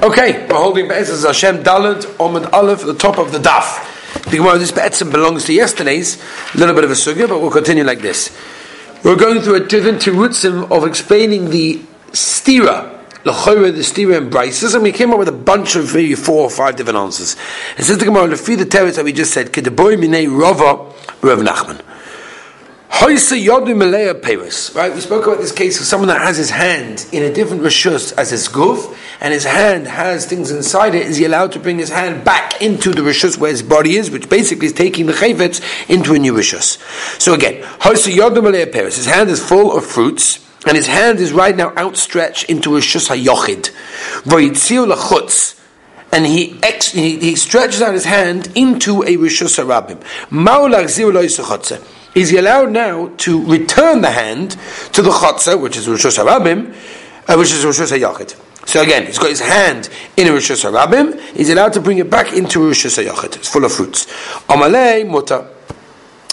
Okay, 0.00 0.46
we're 0.46 0.54
holding 0.54 0.86
Be'etzes 0.86 1.26
Hashem 1.26 1.64
Dalet 1.64 2.02
Omid 2.18 2.52
Aleph 2.52 2.82
the 2.84 2.94
top 2.94 3.18
of 3.18 3.32
the 3.32 3.38
daf. 3.38 3.82
The 4.30 4.36
Gemara, 4.36 4.56
this 4.56 4.70
Be'etzim 4.70 5.10
belongs 5.10 5.46
to 5.46 5.52
yesterday's, 5.52 6.22
a 6.54 6.58
little 6.58 6.72
bit 6.72 6.84
of 6.84 6.92
a 6.92 6.94
sugya, 6.94 7.28
but 7.28 7.40
we'll 7.40 7.50
continue 7.50 7.82
like 7.82 7.98
this. 7.98 8.30
We're 9.02 9.16
going 9.16 9.40
through 9.40 9.56
a 9.56 9.66
different 9.66 10.00
terutzim 10.00 10.70
of 10.70 10.86
explaining 10.86 11.50
the 11.50 11.78
stira, 12.12 12.96
L'choyre, 13.24 13.72
the 13.72 13.80
stira 13.80 14.18
and 14.18 14.32
Brises, 14.32 14.72
and 14.72 14.84
we 14.84 14.92
came 14.92 15.10
up 15.10 15.18
with 15.18 15.26
a 15.26 15.32
bunch 15.32 15.74
of 15.74 15.92
maybe 15.92 16.14
four 16.14 16.44
or 16.44 16.50
five 16.50 16.76
different 16.76 16.96
answers. 16.96 17.34
And 17.76 17.84
says 17.84 17.98
the 17.98 18.04
Gemara, 18.04 18.28
Lefi 18.28 18.56
the 18.56 18.66
teretz 18.66 18.94
that 18.94 19.04
we 19.04 19.12
just 19.12 19.34
said, 19.34 19.48
Kedeboy 19.48 19.96
Minei 19.96 20.28
Rava 20.30 20.94
Rav 21.22 21.40
Nachman. 21.40 21.82
Right, 24.74 24.92
we 24.92 25.00
spoke 25.00 25.26
about 25.26 25.38
this 25.38 25.52
case 25.52 25.78
of 25.78 25.86
someone 25.86 26.08
that 26.08 26.20
has 26.20 26.36
his 26.36 26.50
hand 26.50 27.06
in 27.12 27.22
a 27.22 27.32
different 27.32 27.62
rishus 27.62 28.12
as 28.16 28.30
his 28.30 28.48
guf, 28.48 28.96
and 29.20 29.32
his 29.32 29.44
hand 29.44 29.86
has 29.86 30.26
things 30.26 30.50
inside 30.50 30.94
it. 30.94 31.06
Is 31.06 31.16
he 31.16 31.24
allowed 31.24 31.52
to 31.52 31.60
bring 31.60 31.78
his 31.78 31.90
hand 31.90 32.24
back 32.24 32.60
into 32.60 32.92
the 32.92 33.02
rishus 33.02 33.38
where 33.38 33.50
his 33.50 33.62
body 33.62 33.96
is, 33.96 34.10
which 34.10 34.28
basically 34.28 34.66
is 34.66 34.72
taking 34.72 35.06
the 35.06 35.12
chayvetz 35.12 35.60
into 35.88 36.14
a 36.14 36.18
new 36.18 36.32
rishus? 36.32 36.78
So 37.20 37.34
again, 37.34 37.62
his 37.82 39.06
hand 39.06 39.30
is 39.30 39.46
full 39.46 39.76
of 39.76 39.84
fruits, 39.86 40.46
and 40.66 40.76
his 40.76 40.86
hand 40.86 41.20
is 41.20 41.32
right 41.32 41.56
now 41.56 41.74
outstretched 41.76 42.44
into 42.50 42.76
a 42.76 42.80
rishus 42.80 43.08
hayochid. 43.08 43.70
And 46.10 46.26
he, 46.26 46.58
ex, 46.62 46.90
he, 46.92 47.18
he 47.18 47.36
stretches 47.36 47.82
out 47.82 47.92
his 47.92 48.06
hand 48.06 48.50
into 48.54 49.02
a 49.02 49.16
rishus 49.16 49.62
harabim. 49.62 50.02
Is 52.18 52.30
he 52.30 52.36
allowed 52.36 52.72
now 52.72 53.12
to 53.18 53.44
return 53.46 54.00
the 54.00 54.10
hand 54.10 54.56
to 54.92 55.02
the 55.02 55.10
chotzer, 55.10 55.60
which 55.60 55.76
is 55.76 55.88
Rosh 55.88 56.04
Hashanah, 56.04 56.74
uh, 57.28 57.36
which 57.36 57.52
is 57.52 57.64
Rosh 57.64 57.78
Hashanah 57.78 58.66
So 58.66 58.82
again, 58.82 59.06
he's 59.06 59.18
got 59.18 59.28
his 59.30 59.38
hand 59.38 59.88
in 60.16 60.26
Rosh 60.26 60.50
Hashanah, 60.50 61.20
he's 61.36 61.48
allowed 61.50 61.74
to 61.74 61.80
bring 61.80 61.98
it 61.98 62.10
back 62.10 62.32
into 62.32 62.66
Rosh 62.66 62.86
Hashanah 62.86 63.36
It's 63.36 63.46
full 63.46 63.64
of 63.64 63.70
fruits. 63.70 64.06
Amalei 64.48 65.08
muta. 65.08 65.48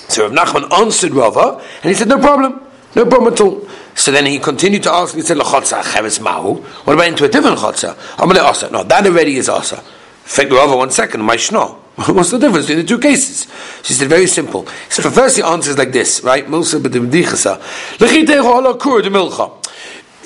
So 0.07 0.27
Rav 0.27 0.31
Nachman 0.31 0.73
answered 0.73 1.11
Rava, 1.11 1.63
and 1.83 1.91
he 1.91 1.93
said, 1.93 2.07
no 2.07 2.17
problem, 2.17 2.61
no 2.95 3.05
problem 3.05 3.33
at 3.33 3.41
all. 3.41 3.67
So 3.93 4.11
then 4.11 4.25
he 4.25 4.39
continued 4.39 4.81
to 4.83 4.91
ask, 4.91 5.13
he 5.13 5.21
said, 5.21 5.37
L'chotza 5.37 5.83
cheves 5.83 6.19
mahu. 6.19 6.63
What 6.85 6.93
about 6.93 7.09
into 7.09 7.25
a 7.25 7.29
different 7.29 7.59
chotza? 7.59 7.93
Amalei 8.15 8.43
asa. 8.43 8.71
No, 8.71 8.83
that 8.83 9.05
already 9.05 9.35
is 9.35 9.49
asa. 9.49 9.77
Fake 10.23 10.49
Rava 10.49 10.77
one 10.77 10.89
second, 10.89 11.21
my 11.21 11.35
shno. 11.35 11.84
What's 12.07 12.31
the 12.31 12.37
difference 12.37 12.65
between 12.67 12.85
the 12.85 12.87
two 12.87 12.99
cases? 12.99 13.47
She 13.83 13.93
said, 13.93 14.09
very 14.09 14.27
simple. 14.27 14.67
So 14.89 15.09
first, 15.09 15.37
the 15.37 15.45
answer 15.45 15.71
is 15.71 15.77
like 15.77 15.93
this, 15.93 16.21
right? 16.23 16.45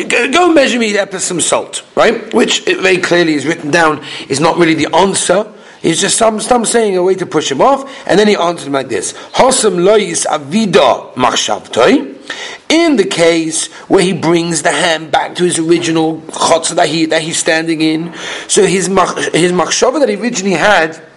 Go 0.08 0.52
measure 0.52 0.80
me 0.80 0.94
that 0.94 1.14
some 1.22 1.42
salt, 1.42 1.84
right? 1.95 2.34
Which 2.34 2.66
very 2.66 2.98
clearly 2.98 3.34
is 3.36 3.45
written 3.45 3.70
down 3.70 4.03
is 4.30 4.39
not 4.39 4.58
really 4.58 4.73
the 4.73 4.95
answer. 4.95 5.53
It's 5.84 6.02
just 6.02 6.17
some, 6.17 6.39
some 6.39 6.66
saying 6.66 6.98
a 6.98 7.03
way 7.03 7.14
to 7.16 7.26
push 7.26 7.52
him 7.52 7.61
off, 7.61 8.08
and 8.08 8.20
then 8.20 8.28
he 8.28 8.36
answered 8.36 8.67
him 8.67 8.73
like 8.73 8.89
this: 8.89 9.14
Hosam 9.33 9.83
lois 9.83 10.26
avida 10.26 11.14
machshavtoi. 11.14 12.16
In 12.70 12.95
the 12.95 13.06
case 13.06 13.67
where 13.88 14.04
he 14.04 14.14
brings 14.14 14.61
the 14.61 14.72
hand 14.72 15.11
back 15.11 15.36
to 15.36 15.44
his 15.44 15.59
original 15.59 16.22
chotz 16.22 16.73
that 16.76 16.88
he 16.88 17.06
that 17.08 17.22
he's 17.22 17.38
standing 17.38 17.81
in, 17.81 18.14
so 18.48 18.66
his 18.66 18.88
his 18.88 19.52
machshava 19.52 20.00
that 20.00 20.09
he 20.09 20.16
originally 20.16 20.56
had 20.56 21.09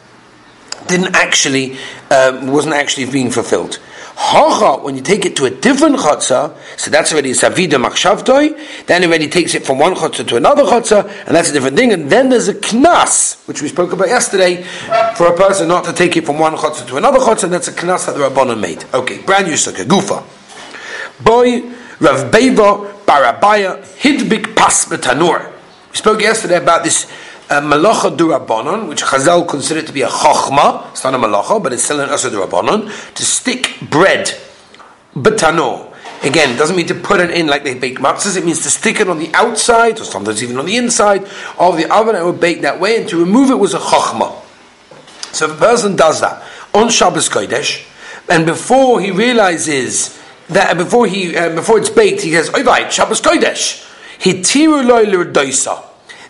didn't 0.86 1.14
actually 1.14 1.78
um, 2.10 2.48
wasn't 2.48 2.74
actually 2.74 3.10
being 3.10 3.30
fulfilled. 3.30 3.78
Hacha, 4.14 4.82
when 4.82 4.94
you 4.94 5.02
take 5.02 5.24
it 5.24 5.36
to 5.36 5.46
a 5.46 5.50
different 5.50 5.96
chotza, 5.96 6.54
so 6.76 6.90
that's 6.90 7.12
already 7.12 7.30
savida 7.30 7.82
machshavtoi, 7.82 8.86
then 8.86 9.02
it 9.02 9.06
already 9.06 9.28
takes 9.28 9.54
it 9.54 9.64
from 9.64 9.78
one 9.78 9.94
chotza 9.94 10.26
to 10.28 10.36
another 10.36 10.64
chotza, 10.64 11.04
and 11.26 11.34
that's 11.34 11.50
a 11.50 11.52
different 11.52 11.76
thing. 11.76 11.92
And 11.92 12.10
then 12.10 12.28
there's 12.28 12.48
a 12.48 12.54
knas, 12.54 13.46
which 13.48 13.62
we 13.62 13.68
spoke 13.68 13.92
about 13.92 14.08
yesterday, 14.08 14.62
for 15.16 15.26
a 15.28 15.36
person 15.36 15.66
not 15.68 15.84
to 15.86 15.92
take 15.92 16.16
it 16.16 16.26
from 16.26 16.38
one 16.38 16.54
chotza 16.54 16.86
to 16.88 16.96
another 16.98 17.18
chotza, 17.18 17.44
and 17.44 17.52
that's 17.52 17.68
a 17.68 17.72
knas 17.72 18.06
that 18.06 18.14
the 18.14 18.20
Rabbanon 18.20 18.60
made. 18.60 18.84
Okay, 18.92 19.22
brand 19.22 19.46
new 19.46 19.54
sukkah, 19.54 19.84
gufa. 19.84 20.22
Boy, 21.24 21.62
Rav 21.98 22.30
Beva, 22.30 23.04
Barabaya, 23.06 23.82
Hidbik 23.96 24.54
Pas 24.54 24.86
Betanur. 24.86 25.50
We 25.90 25.96
spoke 25.96 26.20
yesterday 26.20 26.56
about 26.56 26.84
this 26.84 27.10
a 27.52 27.60
malacha 27.60 28.16
durabanon, 28.16 28.88
which 28.88 29.02
Chazal 29.02 29.46
consider 29.46 29.82
to 29.82 29.92
be 29.92 30.02
a 30.02 30.08
chachma. 30.08 30.90
It's 30.90 31.04
not 31.04 31.14
a 31.14 31.18
malacha, 31.18 31.62
but 31.62 31.72
it's 31.72 31.84
still 31.84 32.00
an 32.00 32.08
asa 32.08 32.30
durabanon 32.30 33.14
to 33.14 33.24
stick 33.24 33.76
bread, 33.90 34.34
betano. 35.14 35.92
Again, 36.22 36.54
it 36.54 36.56
doesn't 36.56 36.76
mean 36.76 36.86
to 36.86 36.94
put 36.94 37.20
it 37.20 37.30
in 37.30 37.48
like 37.48 37.64
they 37.64 37.74
bake 37.74 37.98
matzahs. 37.98 38.36
It 38.36 38.44
means 38.44 38.62
to 38.62 38.70
stick 38.70 39.00
it 39.00 39.08
on 39.08 39.18
the 39.18 39.30
outside, 39.34 40.00
or 40.00 40.04
sometimes 40.04 40.42
even 40.42 40.56
on 40.56 40.66
the 40.66 40.76
inside 40.76 41.28
of 41.58 41.76
the 41.76 41.92
oven, 41.92 42.16
and 42.16 42.24
would 42.24 42.40
bake 42.40 42.62
that 42.62 42.80
way. 42.80 43.00
And 43.00 43.08
to 43.10 43.18
remove 43.18 43.50
it 43.50 43.56
was 43.56 43.74
a 43.74 43.78
chachma. 43.78 44.40
So 45.32 45.46
if 45.50 45.56
a 45.56 45.58
person 45.58 45.96
does 45.96 46.20
that 46.20 46.42
on 46.72 46.88
Shabbos 46.88 47.28
Kodesh, 47.28 47.86
and 48.30 48.46
before 48.46 49.00
he 49.00 49.10
realizes 49.10 50.18
that 50.48 50.76
before 50.76 51.06
he 51.06 51.36
uh, 51.36 51.54
before 51.54 51.78
it's 51.78 51.90
baked, 51.90 52.22
he 52.22 52.32
says, 52.32 52.50
"Oh 52.54 52.62
right, 52.64 52.90
Shabbos 52.90 53.20
Kodesh." 53.20 53.88
Hitiru 54.20 54.86
loy 54.86 55.04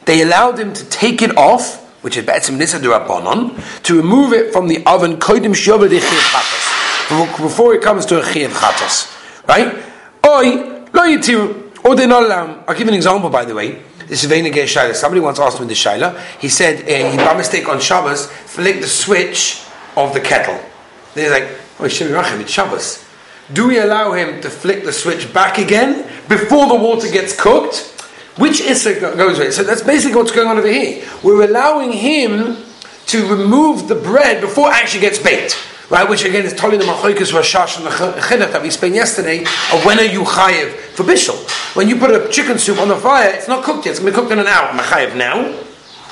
they 0.04 0.22
allowed 0.22 0.58
him 0.58 0.72
to 0.72 0.84
take 0.88 1.22
it 1.22 1.36
off, 1.36 1.80
which 2.02 2.16
is 2.16 2.24
Be'etzim 2.26 2.58
Nisa 2.58 2.80
to 2.80 3.96
remove 3.96 4.32
it 4.32 4.52
from 4.52 4.68
the 4.68 4.84
oven, 4.86 5.16
Kodim 5.16 5.54
Shioba 5.54 5.88
de 5.88 6.00
Chatas, 6.00 7.38
before 7.38 7.74
it 7.74 7.82
comes 7.82 8.06
to 8.06 8.18
a 8.18 8.22
Chiyav 8.22 8.50
Chatas. 8.50 9.46
Right? 9.46 9.74
Oi, 10.26 10.84
lo 10.92 11.02
yitiru, 11.02 11.84
or 11.84 11.94
they 11.96 12.06
not 12.06 12.24
allow 12.24 12.46
him. 12.46 12.64
I'll 12.66 12.74
give 12.74 12.88
an 12.88 12.94
example, 12.94 13.30
by 13.30 13.44
the 13.44 13.54
way. 13.54 13.82
This 14.06 14.24
is 14.24 14.30
Veinage 14.30 14.52
Shaila. 14.52 14.94
Somebody 14.94 15.20
once 15.20 15.38
asked 15.38 15.60
me 15.60 15.66
the 15.66 15.74
Shaila. 15.74 16.18
He 16.38 16.48
said, 16.48 16.82
uh, 16.82 17.10
he 17.10 17.16
by 17.16 17.36
mistake 17.36 17.68
on 17.68 17.80
Shabbos, 17.80 18.26
flicked 18.26 18.82
the 18.82 18.86
switch 18.86 19.62
of 19.96 20.12
the 20.12 20.20
kettle. 20.20 20.60
They're 21.14 21.30
like, 21.30 21.48
oh, 21.78 21.84
Rachim, 21.84 22.41
it's 22.41 22.50
Shabbos. 22.50 23.04
Do 23.52 23.68
we 23.68 23.78
allow 23.78 24.12
him 24.12 24.41
to 24.41 24.50
flick 24.50 24.84
the 24.84 24.92
switch 24.92 25.32
back 25.32 25.58
again 25.58 26.08
before 26.28 26.68
the 26.68 26.74
water 26.74 27.10
gets 27.10 27.38
cooked? 27.38 27.91
Which 28.37 28.60
Issa 28.60 29.00
goes 29.00 29.38
with? 29.38 29.54
So 29.54 29.62
that's 29.62 29.82
basically 29.82 30.16
what's 30.16 30.32
going 30.32 30.48
on 30.48 30.59
over 30.59 30.69
here. 30.69 31.06
We're 31.22 31.44
allowing 31.44 31.93
him 31.93 32.56
to 33.06 33.26
remove 33.28 33.88
the 33.88 33.94
bread 33.94 34.41
before 34.41 34.70
it 34.70 34.75
actually 34.75 35.00
gets 35.00 35.19
baked. 35.19 35.56
Right, 35.91 36.09
which 36.09 36.25
again 36.25 36.47
is 36.47 36.54
telling 36.54 36.78
the 36.78 36.87
machoikas 36.87 37.32
rashash 37.38 37.76
and 37.76 37.84
the 37.84 37.91
chinuch 37.91 38.50
that 38.53 38.62
we 38.62 38.69
explained 38.69 38.94
yesterday 38.94 39.41
of 39.42 39.84
when 39.84 39.98
are 39.98 40.04
you 40.04 40.22
chayiv 40.22 40.72
for 40.94 41.03
bishul. 41.03 41.37
When 41.76 41.87
you 41.87 41.97
put 41.97 42.10
a 42.10 42.31
chicken 42.31 42.59
soup 42.59 42.78
on 42.78 42.88
the 42.88 42.97
fire, 42.97 43.28
it's 43.34 43.47
not 43.47 43.62
cooked 43.62 43.84
yet. 43.84 43.91
It's 43.91 44.00
going 44.00 44.10
to 44.10 44.19
be 44.19 44.22
cooked 44.22 44.32
in 44.32 44.38
an 44.38 44.47
hour. 44.47 44.69
Am 44.69 44.78
chayiv 44.78 45.15
now? 45.15 45.53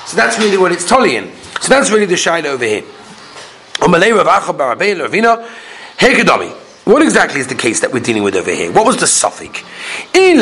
So 0.05 0.15
that's 0.15 0.37
really 0.37 0.57
what 0.59 0.71
it's 0.71 0.87
telling. 0.87 1.31
So 1.61 1.69
that's 1.69 1.89
really 1.89 2.05
the 2.05 2.13
shayla 2.13 2.45
over 2.45 2.63
here. 2.63 2.83
What 6.91 7.01
exactly 7.01 7.39
is 7.39 7.47
the 7.47 7.55
case 7.55 7.79
that 7.79 7.93
we're 7.93 8.01
dealing 8.01 8.21
with 8.21 8.35
over 8.35 8.51
here? 8.51 8.69
What 8.69 8.85
was 8.85 8.97
the 8.97 9.07
suffix? 9.07 9.63
If 10.13 10.41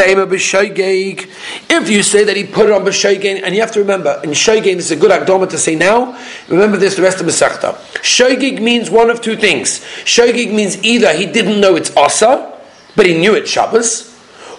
you 1.89 2.01
say 2.01 2.23
that 2.23 2.35
he 2.35 2.43
put 2.43 2.65
it 2.65 2.71
on 2.71 2.83
b'shoigain, 2.83 3.43
and 3.43 3.53
you 3.53 3.61
have 3.61 3.71
to 3.73 3.79
remember, 3.79 4.19
in 4.23 4.31
shoigain, 4.31 4.77
this 4.77 4.85
is 4.85 4.91
a 4.91 4.95
good 4.95 5.11
akdoma 5.11 5.47
to 5.51 5.59
say 5.59 5.75
now. 5.75 6.17
Remember 6.47 6.75
this 6.77 6.95
the 6.95 7.03
rest 7.03 7.21
of 7.21 7.27
Masechta. 7.27 7.75
Shoigig 8.01 8.59
means 8.61 8.89
one 8.89 9.11
of 9.11 9.21
two 9.21 9.35
things. 9.35 9.81
Shoigig 10.05 10.51
means 10.51 10.83
either 10.83 11.13
he 11.13 11.27
didn't 11.27 11.61
know 11.61 11.75
it's 11.75 11.95
asa, 11.95 12.59
but 12.95 13.05
he 13.05 13.13
knew 13.13 13.35
it's 13.35 13.51
Shabbos, 13.51 14.11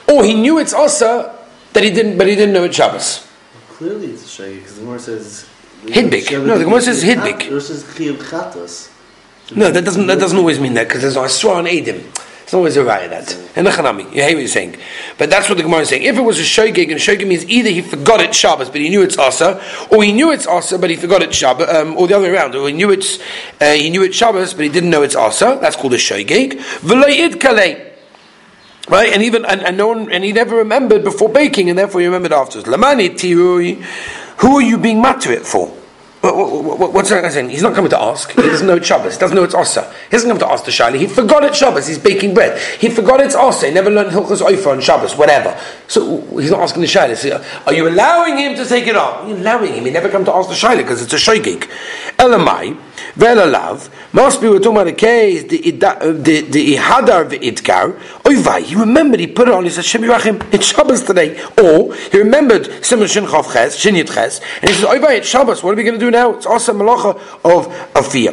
or 0.08 0.22
he 0.24 0.34
knew 0.34 0.58
it's 0.58 0.72
asa, 0.72 1.34
that 1.72 1.82
he 1.82 1.90
didn't, 1.90 2.18
but 2.18 2.28
he 2.28 2.36
didn't 2.36 2.54
know 2.54 2.62
it's 2.62 2.76
Shabbos. 2.76 3.26
Well, 3.52 3.62
clearly, 3.76 4.12
it's 4.12 4.38
shoigig 4.38 4.58
because 4.58 4.76
the 4.76 4.82
Gemara 4.82 5.00
says 5.00 5.44
hidbik. 5.86 6.30
No, 6.46 6.56
the 6.56 6.64
Gemara 6.66 6.82
says 6.82 7.02
hidbik. 7.02 7.50
No, 9.54 9.70
that 9.70 9.84
doesn't 9.84 10.06
that 10.06 10.18
doesn't 10.18 10.38
always 10.38 10.60
mean 10.60 10.74
that 10.74 10.86
because 10.88 11.02
there's 11.02 11.16
Asra 11.16 11.50
on 11.52 11.64
Edim. 11.64 12.04
It's 12.50 12.54
always 12.54 12.76
a 12.76 12.80
raya 12.80 13.08
that. 13.10 13.32
And 13.54 13.64
the 13.64 13.70
Chanami. 13.70 14.06
You 14.06 14.22
hear 14.22 14.32
what 14.32 14.40
you're 14.40 14.48
saying. 14.48 14.76
But 15.18 15.30
that's 15.30 15.48
what 15.48 15.56
the 15.56 15.62
Gemara 15.62 15.82
is 15.82 15.88
saying. 15.88 16.02
If 16.02 16.16
it 16.16 16.20
was 16.20 16.40
a 16.40 16.42
Shogeg, 16.42 16.90
and 16.90 16.98
Shogeg 16.98 17.24
means 17.24 17.48
either 17.48 17.70
he 17.70 17.80
forgot 17.80 18.20
it 18.20 18.34
Shabbos, 18.34 18.68
but 18.68 18.80
he 18.80 18.88
knew 18.88 19.02
it's 19.02 19.16
Asa, 19.16 19.62
or 19.88 20.02
he 20.02 20.12
knew 20.12 20.32
it's 20.32 20.48
Asa, 20.48 20.76
but 20.76 20.90
he 20.90 20.96
forgot 20.96 21.22
it 21.22 21.32
Shabbos, 21.32 21.68
um, 21.68 21.96
or 21.96 22.08
the 22.08 22.14
other 22.14 22.24
way 22.24 22.34
around, 22.34 22.56
or 22.56 22.66
he 22.66 22.74
knew 22.74 22.90
it's, 22.90 23.20
uh, 23.60 23.74
he 23.74 23.88
knew 23.88 24.02
it's 24.02 24.16
Shabbos, 24.16 24.52
but 24.52 24.64
he 24.64 24.68
didn't 24.68 24.90
know 24.90 25.02
it's 25.02 25.14
Asa. 25.14 25.58
That's 25.60 25.76
called 25.76 25.94
a 25.94 25.96
Shogeg. 25.96 26.54
V'lo'id 26.80 27.34
kalei. 27.34 27.92
Right, 28.88 29.12
and 29.12 29.22
even 29.22 29.44
and, 29.44 29.62
and 29.62 29.76
no 29.76 29.86
one, 29.86 30.10
and 30.10 30.24
he 30.24 30.32
never 30.32 30.56
remembered 30.56 31.04
before 31.04 31.28
baking, 31.28 31.70
and 31.70 31.78
therefore 31.78 32.00
he 32.00 32.08
remembered 32.08 32.32
afterwards. 32.32 32.68
Lamani 32.68 33.10
tirui, 33.10 33.80
who 34.38 34.56
are 34.56 34.62
you 34.62 34.76
being 34.76 35.00
mad 35.00 35.24
it 35.26 35.46
for? 35.46 35.72
What's 36.22 37.08
that 37.08 37.22
guy 37.22 37.30
saying? 37.30 37.48
He's 37.48 37.62
not 37.62 37.74
coming 37.74 37.90
to 37.90 38.00
ask. 38.00 38.30
He 38.30 38.42
doesn't 38.42 38.66
know 38.66 38.76
it's 38.76 38.86
Shabbos. 38.86 39.14
He 39.14 39.20
doesn't 39.20 39.34
know 39.34 39.44
it's 39.44 39.54
Osa. 39.54 39.90
He 40.04 40.10
doesn't 40.10 40.28
come 40.28 40.38
to 40.38 40.48
ask 40.48 40.64
the 40.64 40.70
Shaila. 40.70 40.98
He 40.98 41.06
forgot 41.06 41.44
it's 41.44 41.56
Shabbos. 41.56 41.86
He's 41.86 41.98
baking 41.98 42.34
bread. 42.34 42.60
He 42.78 42.90
forgot 42.90 43.20
it's 43.20 43.34
Osa. 43.34 43.68
He 43.68 43.72
never 43.72 43.90
learned 43.90 44.10
Hilchos 44.10 44.42
Oifa 44.42 44.72
on 44.72 44.80
Shabbos, 44.80 45.16
whatever. 45.16 45.58
So 45.88 46.20
he's 46.38 46.50
not 46.50 46.60
asking 46.60 46.82
the 46.82 46.88
Shaila. 46.88 47.16
So, 47.16 47.42
are 47.66 47.72
you 47.72 47.88
allowing 47.88 48.36
him 48.36 48.54
to 48.56 48.66
take 48.66 48.86
it 48.86 48.96
off? 48.96 49.24
Are 49.24 49.28
you 49.28 49.36
allowing 49.36 49.72
him? 49.72 49.84
He 49.86 49.90
never 49.90 50.10
come 50.10 50.24
to 50.26 50.34
ask 50.34 50.48
the 50.50 50.54
Shaila 50.54 50.78
because 50.78 51.02
it's 51.02 51.12
a 51.12 51.16
Shoigig. 51.16 51.70
Elamai. 52.18 52.78
Velalav 53.20 53.90
must 54.14 54.40
be 54.40 54.48
we're 54.48 54.58
talking 54.58 54.72
about 54.72 54.86
a 54.86 54.92
case 54.92 55.42
the 55.44 55.58
uh, 55.86 56.12
the 56.12 56.40
the 56.40 56.74
ihadar 56.76 57.28
the 57.28 57.38
idkar. 57.38 57.92
Oivai, 58.22 58.62
he 58.62 58.74
remembered 58.74 59.20
he 59.20 59.26
put 59.26 59.46
it 59.46 59.52
on. 59.52 59.64
He 59.64 59.70
said 59.70 59.84
Shem 59.84 60.00
Yerachim. 60.00 60.42
It's 60.54 60.64
Shabbos 60.64 61.02
today. 61.02 61.38
Or 61.62 61.94
he 61.94 62.16
remembered 62.16 62.82
Simon 62.82 63.08
Shin 63.08 63.26
Chav 63.26 63.52
Ches 63.52 63.76
Shin 63.76 63.94
Yit 63.94 64.06
Ches, 64.06 64.40
and 64.62 64.70
he 64.70 64.74
says 64.76 64.86
Oivai, 64.86 65.18
it's 65.18 65.28
Shabbos. 65.28 65.62
What 65.62 65.74
are 65.74 65.76
we 65.76 65.82
going 65.82 65.98
to 65.98 66.00
do 66.00 66.10
now? 66.10 66.32
It's 66.32 66.46
also 66.46 66.72
malacha 66.72 67.20
of 67.44 67.68
of 67.94 68.10
fear. 68.10 68.32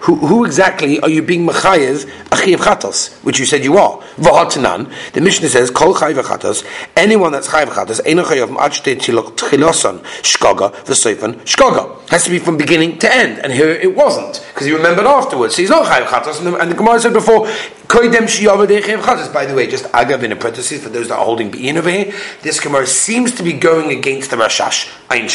Who, 0.00 0.16
who 0.16 0.44
exactly 0.46 0.98
are 1.00 1.10
you 1.10 1.20
being 1.20 1.46
mechayev 1.46 2.04
achiv 2.30 2.56
chatos, 2.56 3.22
which 3.22 3.38
you 3.38 3.44
said 3.44 3.62
you 3.62 3.76
are? 3.76 3.98
V'hatanan. 4.16 4.90
The 5.12 5.20
Mishnah 5.20 5.48
says 5.48 5.70
kol 5.70 5.94
chayiv 5.94 6.22
chatos. 6.22 6.64
Anyone 6.96 7.32
that's 7.32 7.48
chayiv 7.48 7.66
chatos 7.66 8.00
eno 8.06 8.24
chayav 8.24 8.48
ma'achte 8.48 8.96
tchiloson 8.96 9.98
shkaga 10.22 10.72
v'soifan 10.84 11.34
shkaga 11.44 12.08
has 12.08 12.24
to 12.24 12.30
be 12.30 12.38
from 12.38 12.56
beginning 12.56 12.98
to 12.98 13.14
end, 13.14 13.40
and 13.40 13.52
here 13.52 13.70
it 13.70 13.94
wasn't 13.94 14.44
because 14.52 14.66
he 14.66 14.72
remembered 14.72 15.06
afterwards. 15.06 15.54
So 15.56 15.62
he's 15.62 15.70
not 15.70 15.86
chayiv 15.86 16.06
chatos, 16.06 16.38
and 16.38 16.46
the, 16.46 16.56
and 16.56 16.70
the 16.70 16.76
Gemara 16.76 17.00
said 17.00 17.12
before 17.12 17.46
koidem 17.86 18.24
shiyavadei 18.24 18.80
chayiv 18.80 19.02
chatos. 19.02 19.32
By 19.32 19.46
the 19.46 19.54
way, 19.54 19.66
just 19.66 19.84
agav 19.86 20.22
in 20.22 20.32
a 20.32 20.36
parenthesis 20.36 20.82
for 20.82 20.88
those 20.88 21.08
that 21.08 21.18
are 21.18 21.24
holding 21.24 21.50
bein 21.50 21.76
over 21.76 21.90
here, 21.90 22.12
this 22.42 22.58
Gemara 22.58 22.86
seems 22.86 23.32
to 23.32 23.42
be 23.42 23.52
going 23.52 23.96
against 23.96 24.30
the 24.30 24.36
Rashash 24.36 24.90
Ein. 25.10 25.28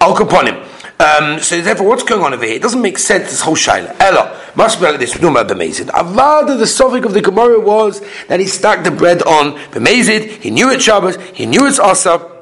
Al 0.00 0.14
Kaponim. 0.16 0.67
Um, 1.00 1.38
so 1.38 1.60
therefore, 1.60 1.86
what's 1.86 2.02
going 2.02 2.22
on 2.24 2.34
over 2.34 2.44
here? 2.44 2.56
It 2.56 2.62
doesn't 2.62 2.82
make 2.82 2.98
sense. 2.98 3.30
This 3.30 3.40
whole 3.40 3.54
shaila. 3.54 3.94
Ella 4.00 4.36
must 4.56 4.80
be 4.80 4.86
like 4.86 4.98
this. 4.98 5.14
About 5.14 5.46
b'mezid. 5.46 5.86
Avada, 5.86 6.58
the 6.58 6.66
suffix 6.66 7.06
of 7.06 7.14
the 7.14 7.20
Gemara 7.20 7.60
was 7.60 8.02
that 8.26 8.40
he 8.40 8.46
stacked 8.46 8.82
the 8.82 8.90
bread 8.90 9.22
on 9.22 9.52
b'mezid. 9.70 10.28
He 10.42 10.50
knew 10.50 10.70
it's 10.70 10.82
Shabbos. 10.82 11.16
He 11.34 11.46
knew 11.46 11.66
it's 11.66 11.78
Asab. 11.78 12.38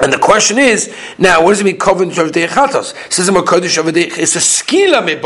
And 0.00 0.10
the 0.10 0.18
question 0.18 0.58
is, 0.58 0.94
now, 1.18 1.44
what 1.44 1.50
does 1.50 1.60
it 1.60 1.64
mean, 1.64 1.78
Koven 1.78 2.10
Shavdei 2.10 2.48
Chatos? 2.48 2.94
Says 3.12 3.26
the 3.26 3.32
Kodesh 3.32 3.76
Shavdei, 3.76 4.16
it's 4.16 4.36
a 4.36 4.38
skila 4.38 5.04
me 5.04 5.16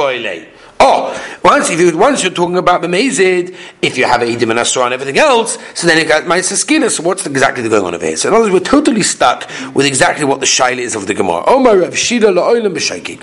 Oh, 0.78 1.38
once 1.42 1.70
if 1.70 1.80
you 1.80 1.96
once 1.96 2.22
you're 2.22 2.32
talking 2.32 2.58
about 2.58 2.82
b'mezid, 2.82 3.56
if 3.80 3.96
you 3.96 4.04
have 4.04 4.22
a 4.22 4.26
idim 4.26 4.50
and 4.50 4.58
asra 4.58 4.84
and 4.84 4.94
everything 4.94 5.18
else, 5.18 5.58
so 5.74 5.86
then 5.86 5.98
you 5.98 6.04
got 6.04 6.26
my 6.26 6.38
ma'asaskina. 6.38 6.90
So 6.90 7.02
what's 7.02 7.24
exactly 7.26 7.66
going 7.68 7.84
on 7.84 7.94
over 7.94 8.04
here? 8.04 8.16
So 8.16 8.28
in 8.28 8.34
other 8.34 8.44
words, 8.44 8.52
we're 8.52 8.60
totally 8.60 9.02
stuck 9.02 9.48
with 9.74 9.86
exactly 9.86 10.24
what 10.24 10.40
the 10.40 10.46
shaila 10.46 10.78
is 10.78 10.94
of 10.94 11.06
the 11.06 11.14
Gemara. 11.14 11.44
Oh 11.46 11.58
my 11.58 11.72
Rav 11.72 11.94
Shida. 11.94 12.34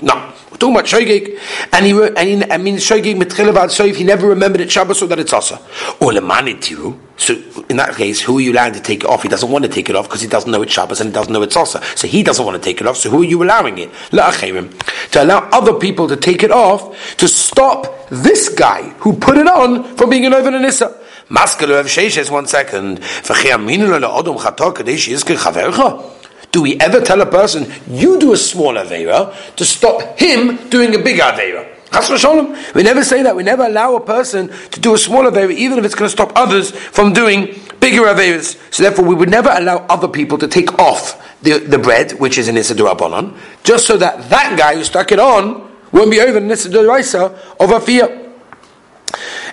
No, 0.02 0.32
we're 0.50 0.56
talking 0.56 0.74
about 0.74 0.86
shaykik, 0.86 1.38
and 1.72 1.86
he 1.86 1.92
and 1.92 2.44
he, 2.44 2.50
I 2.50 2.58
mean 2.58 2.76
shaykik 2.76 3.20
mitchil 3.20 3.48
about 3.48 3.70
soif. 3.70 3.94
He 3.94 4.04
never 4.04 4.26
remembered 4.26 4.60
it 4.60 4.72
Shabbos 4.72 5.02
or 5.02 5.06
that 5.08 5.18
it's 5.18 5.32
asa. 5.32 5.56
Or 6.00 6.10
lemanitiru. 6.10 6.98
So 7.16 7.34
in 7.68 7.76
that 7.76 7.94
case, 7.94 8.20
who 8.20 8.38
are 8.38 8.40
you 8.40 8.52
allowing 8.52 8.72
to 8.74 8.80
take 8.80 9.04
it 9.04 9.06
off? 9.06 9.22
He 9.22 9.28
doesn't 9.28 9.50
want 9.50 9.64
to 9.64 9.70
take 9.70 9.88
it 9.88 9.96
off 9.96 10.08
because 10.08 10.20
he 10.20 10.26
doesn't 10.28 10.50
know 10.50 10.62
it's 10.62 10.72
Shabbos 10.72 11.00
and 11.00 11.10
he 11.10 11.14
doesn't 11.14 11.32
know 11.32 11.42
it's 11.42 11.56
Asa. 11.56 11.80
So 11.96 12.08
he 12.08 12.22
doesn't 12.22 12.44
want 12.44 12.60
to 12.60 12.62
take 12.62 12.80
it 12.80 12.86
off. 12.86 12.96
So 12.96 13.08
who 13.10 13.22
are 13.22 13.24
you 13.24 13.42
allowing 13.42 13.78
it? 13.78 13.90
To 14.10 15.22
allow 15.22 15.48
other 15.52 15.74
people 15.74 16.08
to 16.08 16.16
take 16.16 16.42
it 16.42 16.50
off 16.50 17.16
to 17.16 17.28
stop 17.28 18.08
this 18.08 18.48
guy 18.48 18.82
who 18.98 19.12
put 19.14 19.36
it 19.36 19.46
on 19.46 19.96
from 19.96 20.10
being 20.10 20.26
an 20.26 20.34
over 20.34 20.50
Nissa. 20.50 21.00
One 21.30 21.46
second. 22.46 23.00
Do 26.52 26.62
we 26.62 26.78
ever 26.78 27.00
tell 27.00 27.20
a 27.20 27.26
person, 27.26 27.66
you 27.88 28.18
do 28.20 28.32
a 28.32 28.36
small 28.36 28.74
Aveira 28.74 29.34
to 29.56 29.64
stop 29.64 30.18
him 30.18 30.56
doing 30.68 30.94
a 30.94 30.98
big 30.98 31.18
Aveira? 31.18 31.73
We 32.74 32.82
never 32.82 33.04
say 33.04 33.22
that. 33.22 33.34
We 33.36 33.42
never 33.42 33.64
allow 33.64 33.96
a 33.96 34.00
person 34.00 34.48
to 34.70 34.80
do 34.80 34.94
a 34.94 34.98
smaller 34.98 35.30
Avera, 35.30 35.52
even 35.52 35.78
if 35.78 35.84
it's 35.84 35.94
going 35.94 36.08
to 36.08 36.12
stop 36.12 36.32
others 36.36 36.70
from 36.70 37.12
doing 37.12 37.58
bigger 37.80 38.02
Averas. 38.02 38.58
So 38.72 38.82
therefore, 38.82 39.04
we 39.04 39.14
would 39.14 39.30
never 39.30 39.50
allow 39.52 39.78
other 39.88 40.08
people 40.08 40.38
to 40.38 40.48
take 40.48 40.78
off 40.78 41.20
the, 41.42 41.58
the 41.58 41.78
bread, 41.78 42.12
which 42.12 42.38
is 42.38 42.48
an 42.48 42.56
Isidura 42.56 42.96
Bonon, 42.96 43.36
just 43.62 43.86
so 43.86 43.96
that 43.98 44.28
that 44.30 44.58
guy 44.58 44.74
who 44.74 44.84
stuck 44.84 45.12
it 45.12 45.18
on 45.18 45.70
won't 45.92 46.10
be 46.10 46.20
over 46.20 46.32
the 46.32 46.40
Isidura 46.40 47.38
of 47.60 47.70
a 47.70 47.80
fear. 47.80 48.20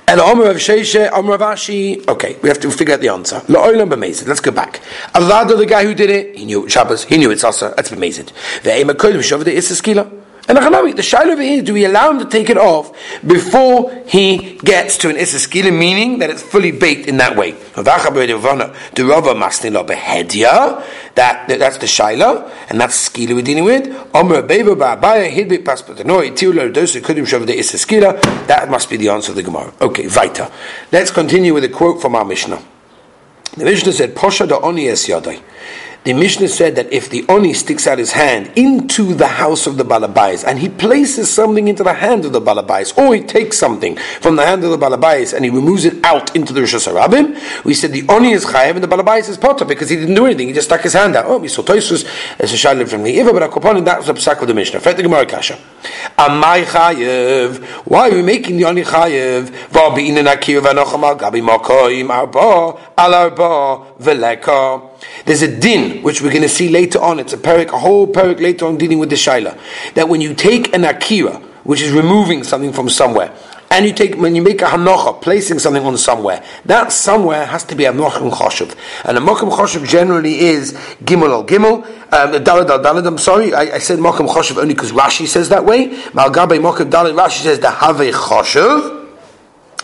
And 0.08 0.20
Omer 0.20 0.50
of 0.50 0.58
Sheishe, 0.58 1.12
Omer 1.14 1.36
of 1.36 1.42
Ashi. 1.42 2.06
Okay, 2.08 2.38
we 2.42 2.50
have 2.50 2.60
to 2.62 2.72
figure 2.72 2.96
out 2.96 3.02
the 3.02 3.10
answer. 3.10 3.40
La'olam 3.42 3.90
b'mezid. 3.90 4.28
Let's 4.28 4.40
go 4.40 4.52
back. 4.52 4.82
Avada, 5.14 5.58
the 5.58 5.66
guy 5.66 5.84
who 5.84 5.94
did 5.94 6.10
it, 6.10 6.38
he 6.38 6.46
knew 6.46 6.68
Shabbos, 6.68 7.06
he 7.06 7.18
knew 7.18 7.32
it's 7.32 7.44
also, 7.44 7.74
that's 7.76 7.92
b'mezid. 7.92 8.32
Ve'ema 8.62 8.94
kodim 8.94 9.22
shoved 9.22 9.46
the 9.46 9.56
Issa 9.56 9.76
and 10.48 10.58
the 10.58 11.22
over 11.32 11.42
here, 11.42 11.62
do 11.62 11.74
we 11.74 11.86
allow 11.86 12.12
him 12.12 12.20
to 12.20 12.26
take 12.26 12.50
it 12.50 12.58
off 12.58 12.92
before 13.26 13.94
he 14.08 14.58
gets 14.58 14.98
to 14.98 15.10
an 15.10 15.16
isaskila, 15.16 15.72
meaning 15.78 16.20
that 16.20 16.30
it's 16.30 16.42
fully 16.42 16.72
baked 16.72 17.08
in 17.08 17.18
that 17.18 17.38
way? 17.38 17.52
That, 21.14 21.48
that's 21.48 21.78
the 21.78 21.86
shaila, 21.86 22.52
and 22.70 22.82
that's 22.82 23.10
skila 23.10 23.36
we're 23.36 23.42
dealing 23.44 23.66
with. 23.66 23.86
That 28.48 28.70
must 28.70 28.90
be 28.90 28.98
the 28.98 29.10
answer 29.10 29.32
of 29.32 29.36
the 29.36 29.44
Gemara. 29.44 29.74
Okay, 29.80 30.04
Vaita. 30.06 30.52
Let's 30.92 31.12
continue 31.12 31.54
with 31.54 31.64
a 31.66 31.70
quote 31.70 32.02
from 32.02 32.16
our 32.16 32.26
Mishnah. 32.26 32.62
The 33.58 33.66
Mishnah 33.66 33.92
said, 33.92 34.16
Posha 34.16 34.48
da 34.48 34.60
oni 34.62 34.88
es 34.88 35.08
yadai. 35.08 35.42
The 36.04 36.14
Mishnah 36.14 36.48
said 36.48 36.78
that 36.78 36.92
if 36.92 37.12
the 37.12 37.24
Oni 37.30 37.54
sticks 37.54 37.86
out 37.86 38.00
his 38.00 38.14
hand 38.14 38.52
into 38.56 39.14
the 39.14 39.28
house 39.28 39.68
of 39.68 39.78
the 39.78 39.84
Balabais 39.86 40.44
and 40.44 40.58
he 40.58 40.68
places 40.68 41.32
something 41.32 41.68
into 41.68 41.84
the 41.84 41.94
hand 41.94 42.26
of 42.26 42.34
the 42.34 42.42
Balabais, 42.42 42.98
or 42.98 43.14
he 43.14 43.22
takes 43.22 43.60
something 43.60 43.98
from 44.20 44.36
the 44.36 44.44
hand 44.44 44.64
of 44.64 44.72
the 44.72 44.80
Balabais 44.80 45.32
and 45.32 45.46
he 45.46 45.52
removes 45.52 45.86
it 45.86 46.04
out 46.04 46.36
into 46.36 46.54
the 46.54 46.62
Rosh 46.62 46.74
Hashanah, 46.74 47.64
we 47.64 47.76
said 47.76 47.92
the 47.92 48.04
Oni 48.10 48.32
is 48.32 48.46
Chayev 48.46 48.72
and 48.72 48.84
the 48.84 48.88
Balabais 48.88 49.30
is 49.30 49.38
Potter 49.38 49.64
because 49.64 49.90
he 49.92 49.96
didn't 49.96 50.16
do 50.16 50.26
anything, 50.26 50.48
he 50.48 50.54
just 50.56 50.70
stuck 50.70 50.82
his 50.82 50.94
hand 50.94 51.16
out. 51.16 51.28
Oh, 51.28 51.38
we 51.38 51.48
saw 51.48 51.62
Toisus 51.62 52.04
as 52.40 52.52
a 52.52 52.56
Shalim 52.56 52.90
from 52.90 53.04
the 53.04 53.12
Iva, 53.12 53.32
but 53.32 53.48
Akoponin, 53.48 53.86
that 53.86 54.00
was 54.00 54.10
a 54.10 54.16
psak 54.16 54.42
of 54.42 54.48
the 54.48 54.56
Mishnah. 54.56 54.80
Fet 54.80 54.98
the 54.98 55.04
Gemara 55.04 55.28
Kasha. 55.28 55.54
Amai 56.18 56.64
Chayev, 56.64 57.64
why 57.86 58.10
are 58.10 58.14
we 58.16 58.24
making 58.24 58.58
the 58.58 58.66
Oni 58.66 58.82
Chayev? 58.82 59.50
Vabi 59.68 60.08
in 60.08 60.26
Akir 60.26 60.62
Vanocham 60.62 61.20
Gabi 61.20 61.48
Mokoim 61.48 62.10
Arba, 62.10 62.92
Al 62.98 63.14
Arba, 63.14 63.94
Veleka. 64.00 64.91
There's 65.26 65.42
a 65.42 65.60
din, 65.60 66.02
which 66.04 66.22
we're 66.22 66.32
going 66.32 66.42
to 66.42 66.50
see 66.50 66.70
later 66.70 67.00
on. 67.00 67.20
It's 67.20 67.34
a 67.34 67.38
parak, 67.38 67.70
a 67.70 67.80
whole 67.80 68.08
parak 68.08 68.40
later 68.40 68.66
on 68.66 68.78
dealing 68.78 69.00
with 69.00 69.10
the 69.10 69.16
shaila. 69.16 69.58
That 69.94 70.10
when 70.10 70.22
you 70.22 70.34
take 70.34 70.74
an 70.74 70.84
akira, 70.84 71.38
which 71.64 71.82
is 71.82 71.92
removing 71.92 72.44
something 72.44 72.74
from 72.74 72.90
somewhere, 72.90 73.34
and 73.72 73.86
you 73.86 73.94
take 73.94 74.16
when 74.16 74.36
you 74.36 74.42
make 74.42 74.62
a 74.62 74.66
hanocha, 74.66 75.22
placing 75.22 75.60
something 75.60 75.84
on 75.84 75.98
somewhere, 75.98 76.44
that 76.66 76.92
somewhere 76.92 77.46
has 77.46 77.64
to 77.64 77.76
be 77.76 77.86
a 77.86 77.94
mokum 77.94 78.30
choshev, 78.30 78.76
and 79.06 79.18
a 79.18 79.22
mokum 79.22 79.50
choshev 79.50 79.88
generally 79.88 80.40
is 80.40 80.74
gimel 81.04 81.30
al 81.30 81.46
gimel, 81.46 81.86
um, 82.12 82.44
dalad 82.44 82.70
al 82.70 82.80
dalad. 82.80 83.08
I'm 83.08 83.18
sorry, 83.18 83.54
I, 83.54 83.76
I 83.76 83.78
said 83.78 84.00
mokum 84.00 84.28
choshev 84.28 84.58
only 84.58 84.74
because 84.74 84.92
Rashi 84.92 85.26
says 85.26 85.50
that 85.50 85.64
way. 85.64 85.88
Malgabe 85.88 86.60
mokum 86.60 86.92
dalad. 86.92 87.16
Rashi 87.16 87.44
says 87.44 87.60
the 87.60 87.72
have 87.72 87.96
choshev. 87.96 89.08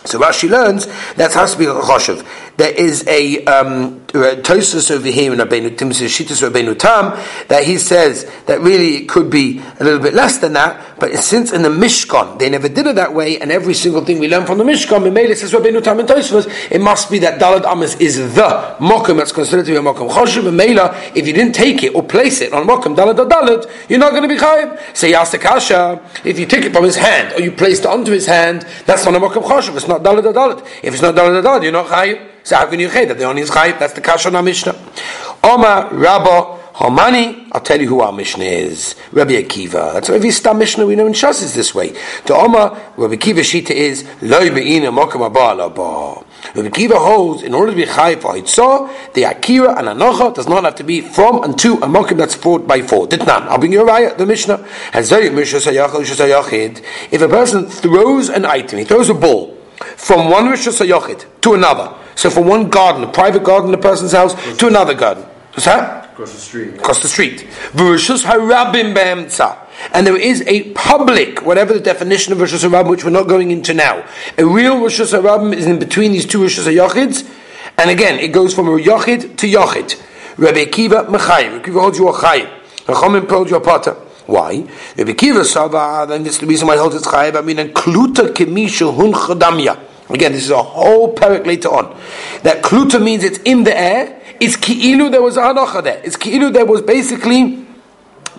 So 0.04 0.18
Rashi 0.18 0.50
learns 0.50 0.86
that 1.14 1.32
has 1.32 1.52
to 1.52 1.58
be 1.58 1.64
a 1.64 1.74
choshev. 1.74 2.26
There 2.58 2.74
is 2.74 3.06
a 3.06 3.44
um, 3.44 4.00
Tosus 4.08 4.90
over 4.90 5.06
here 5.06 5.32
in 5.32 5.38
Rabbeinu 5.38 5.76
Rabbeinu 5.76 6.76
Tam 6.76 7.16
that 7.46 7.62
he 7.62 7.78
says 7.78 8.28
that 8.46 8.60
really 8.60 8.96
it 8.96 9.08
could 9.08 9.30
be 9.30 9.62
a 9.78 9.84
little 9.84 10.00
bit 10.00 10.12
less 10.12 10.38
than 10.38 10.54
that. 10.54 10.98
But 10.98 11.14
since 11.18 11.52
in 11.52 11.62
the 11.62 11.68
Mishkan 11.68 12.40
they 12.40 12.50
never 12.50 12.68
did 12.68 12.88
it 12.88 12.96
that 12.96 13.14
way, 13.14 13.38
and 13.38 13.52
every 13.52 13.74
single 13.74 14.04
thing 14.04 14.18
we 14.18 14.26
learn 14.28 14.44
from 14.44 14.58
the 14.58 14.64
Mishkan, 14.64 15.08
Mimele 15.08 15.36
says 15.36 15.52
Rabbeinu 15.52 15.84
Tam 15.84 16.00
and 16.00 16.08
Tosus, 16.08 16.48
it 16.68 16.80
must 16.80 17.12
be 17.12 17.20
that 17.20 17.40
Dalad 17.40 17.64
Amas 17.64 17.94
is 18.00 18.34
the 18.34 18.76
Mokum 18.80 19.18
that's 19.18 19.30
considered 19.30 19.66
to 19.66 19.70
be 19.70 19.76
a 19.76 19.80
Mokum 19.80 20.10
choshev. 20.10 20.52
Mela, 20.52 21.00
if 21.14 21.28
you 21.28 21.32
didn't 21.32 21.54
take 21.54 21.84
it 21.84 21.94
or 21.94 22.02
place 22.02 22.40
it 22.40 22.52
on 22.52 22.66
Mokum 22.66 22.96
Dalad 22.96 23.20
or 23.20 23.28
Dalad, 23.28 23.70
you're 23.88 24.00
not 24.00 24.10
going 24.10 24.22
to 24.22 24.28
be 24.28 24.36
Chayiv. 24.36 24.96
Say 24.96 25.12
Yasakasha, 25.12 26.26
if 26.26 26.40
you 26.40 26.46
take 26.46 26.64
it 26.64 26.72
from 26.72 26.82
his 26.82 26.96
hand 26.96 27.34
or 27.34 27.40
you 27.40 27.52
placed 27.52 27.82
it 27.82 27.86
onto 27.86 28.10
his 28.10 28.26
hand, 28.26 28.66
that's 28.84 29.04
not 29.04 29.14
a 29.14 29.20
Mokum 29.20 29.44
choshev. 29.44 29.76
It's 29.76 29.86
not 29.86 30.02
Dalad 30.02 30.24
or 30.24 30.32
Dalad. 30.32 30.66
If 30.82 30.94
it's 30.94 31.02
not 31.02 31.14
Dalad 31.14 31.38
or 31.38 31.42
Dalad, 31.42 31.62
you're 31.62 31.70
not 31.70 31.86
Chayiv. 31.86 32.30
So 32.48 32.56
how 32.56 32.64
can 32.64 32.80
you 32.80 32.88
say 32.88 33.04
that 33.04 33.18
the 33.18 33.24
only 33.24 33.42
is 33.42 33.50
chayit? 33.50 33.78
That's 33.78 33.92
the 33.92 34.00
kasha 34.00 34.30
on 34.30 34.36
our 34.36 34.42
Mishnah. 34.42 34.74
Oma 35.44 35.90
Rabba 35.92 36.56
Homani, 36.76 37.46
I'll 37.52 37.60
tell 37.60 37.78
you 37.78 37.86
who 37.86 38.00
our 38.00 38.10
Mishnah 38.10 38.42
is. 38.42 38.94
Rabbi 39.12 39.32
Akiva. 39.32 39.92
That's 39.92 40.08
every 40.08 40.30
star 40.30 40.54
Mishnah 40.54 40.86
we 40.86 40.96
know 40.96 41.06
in 41.06 41.12
Shas 41.12 41.42
is 41.42 41.52
this 41.52 41.74
way. 41.74 41.94
The 42.24 42.34
Oma, 42.34 42.80
Rabbi 42.96 43.16
Akiva 43.16 43.40
Shita 43.40 43.72
is, 43.72 44.02
Loi 44.22 44.48
Be'ina 44.48 44.90
Mokam 44.90 45.26
Abba 45.26 45.56
Rabbi 46.54 46.70
Akiva 46.70 46.96
holds, 46.96 47.42
in 47.42 47.52
order 47.52 47.72
to 47.72 47.76
be 47.76 47.84
chayit 47.84 48.22
for 48.22 48.32
Hitzah, 48.32 49.12
the 49.12 49.24
Akira 49.24 49.78
and 49.78 49.88
Anocha 49.88 50.34
does 50.34 50.48
not 50.48 50.64
have 50.64 50.76
to 50.76 50.84
be 50.84 51.02
from 51.02 51.44
and 51.44 51.58
to 51.58 51.74
a 51.74 51.86
Mokim 51.86 52.16
that's 52.16 52.34
four 52.34 52.60
by 52.60 52.80
four. 52.80 53.06
Ditnan. 53.06 53.42
I'll 53.42 53.58
bring 53.58 53.74
you 53.74 53.82
a 53.82 53.86
raya, 53.86 54.16
the 54.16 54.24
Mishnah. 54.24 54.66
If 57.12 57.20
a 57.20 57.28
person 57.28 57.66
throws 57.66 58.30
an 58.30 58.46
item, 58.46 58.78
he 58.78 58.86
throws 58.86 59.10
a 59.10 59.14
ball 59.14 59.54
from 59.96 60.30
one 60.30 60.46
Rosh 60.46 60.66
Hashanah 60.66 61.40
to 61.42 61.54
another, 61.54 61.94
so 62.18 62.30
from 62.30 62.48
one 62.48 62.68
garden, 62.68 63.04
a 63.04 63.12
private 63.12 63.44
garden 63.44 63.68
in 63.68 63.74
a 63.74 63.80
person's 63.80 64.10
house, 64.10 64.34
to 64.56 64.66
another 64.66 64.92
garden. 64.92 65.22
What's 65.52 65.66
that? 65.66 66.10
Across 66.12 66.32
the 66.32 66.40
street. 66.40 66.74
Across 66.74 67.02
the 67.02 67.08
street. 67.08 67.46
And 69.94 70.04
there 70.04 70.16
is 70.16 70.42
a 70.48 70.72
public, 70.72 71.46
whatever 71.46 71.72
the 71.72 71.78
definition 71.78 72.32
of 72.32 72.40
Rosh 72.40 72.52
Hashanah, 72.52 72.90
which 72.90 73.04
we're 73.04 73.10
not 73.10 73.28
going 73.28 73.52
into 73.52 73.72
now. 73.72 74.04
A 74.36 74.44
real 74.44 74.80
Rosh 74.80 75.00
Hashanah 75.00 75.54
is 75.54 75.66
in 75.66 75.78
between 75.78 76.10
these 76.10 76.26
two 76.26 76.42
Rosh 76.42 76.58
Hashanahs, 76.58 77.24
and 77.78 77.88
again, 77.88 78.18
it 78.18 78.32
goes 78.32 78.52
from 78.52 78.66
a 78.66 78.72
Yochid 78.72 79.36
to 79.36 79.46
Yochid. 79.46 80.02
Rabbi 80.38 80.64
Akiva 80.64 81.06
Mechayim. 81.06 81.52
Rabbi 81.52 81.68
Akiva 81.68 81.80
holds 81.80 81.98
you 82.00 82.08
a 82.08 82.12
Chayim. 82.12 82.50
Chachamim 82.78 83.28
told 83.28 83.48
you 83.48 83.54
a 83.54 83.60
Potter. 83.60 83.92
Why? 84.26 84.66
Rabbi 84.96 85.12
Kiva 85.12 85.44
Sava, 85.44 86.04
then 86.08 86.24
this 86.24 86.34
is 86.34 86.40
the 86.40 86.46
reason 86.46 86.66
why 86.66 86.74
it 86.74 86.80
holds 86.80 86.96
it's 86.96 87.06
chayiv. 87.06 87.36
I 87.36 87.42
mean, 87.42 87.60
and 87.60 87.70
kluta 87.70 88.34
kemisha 88.34 88.92
hun 88.92 89.12
chadamya. 89.12 89.87
Again, 90.10 90.32
this 90.32 90.44
is 90.44 90.50
a 90.50 90.62
whole 90.62 91.14
parak 91.14 91.46
later 91.46 91.68
on. 91.68 91.98
That 92.42 92.62
kluta 92.62 93.02
means 93.02 93.24
it's 93.24 93.38
in 93.38 93.64
the 93.64 93.78
air. 93.78 94.22
It's 94.40 94.56
ki'ilu 94.56 95.10
there 95.10 95.22
was 95.22 95.36
a 95.36 95.80
there. 95.82 96.00
It's 96.04 96.16
ki'ilu 96.16 96.52
there 96.52 96.64
was 96.64 96.82
basically 96.82 97.66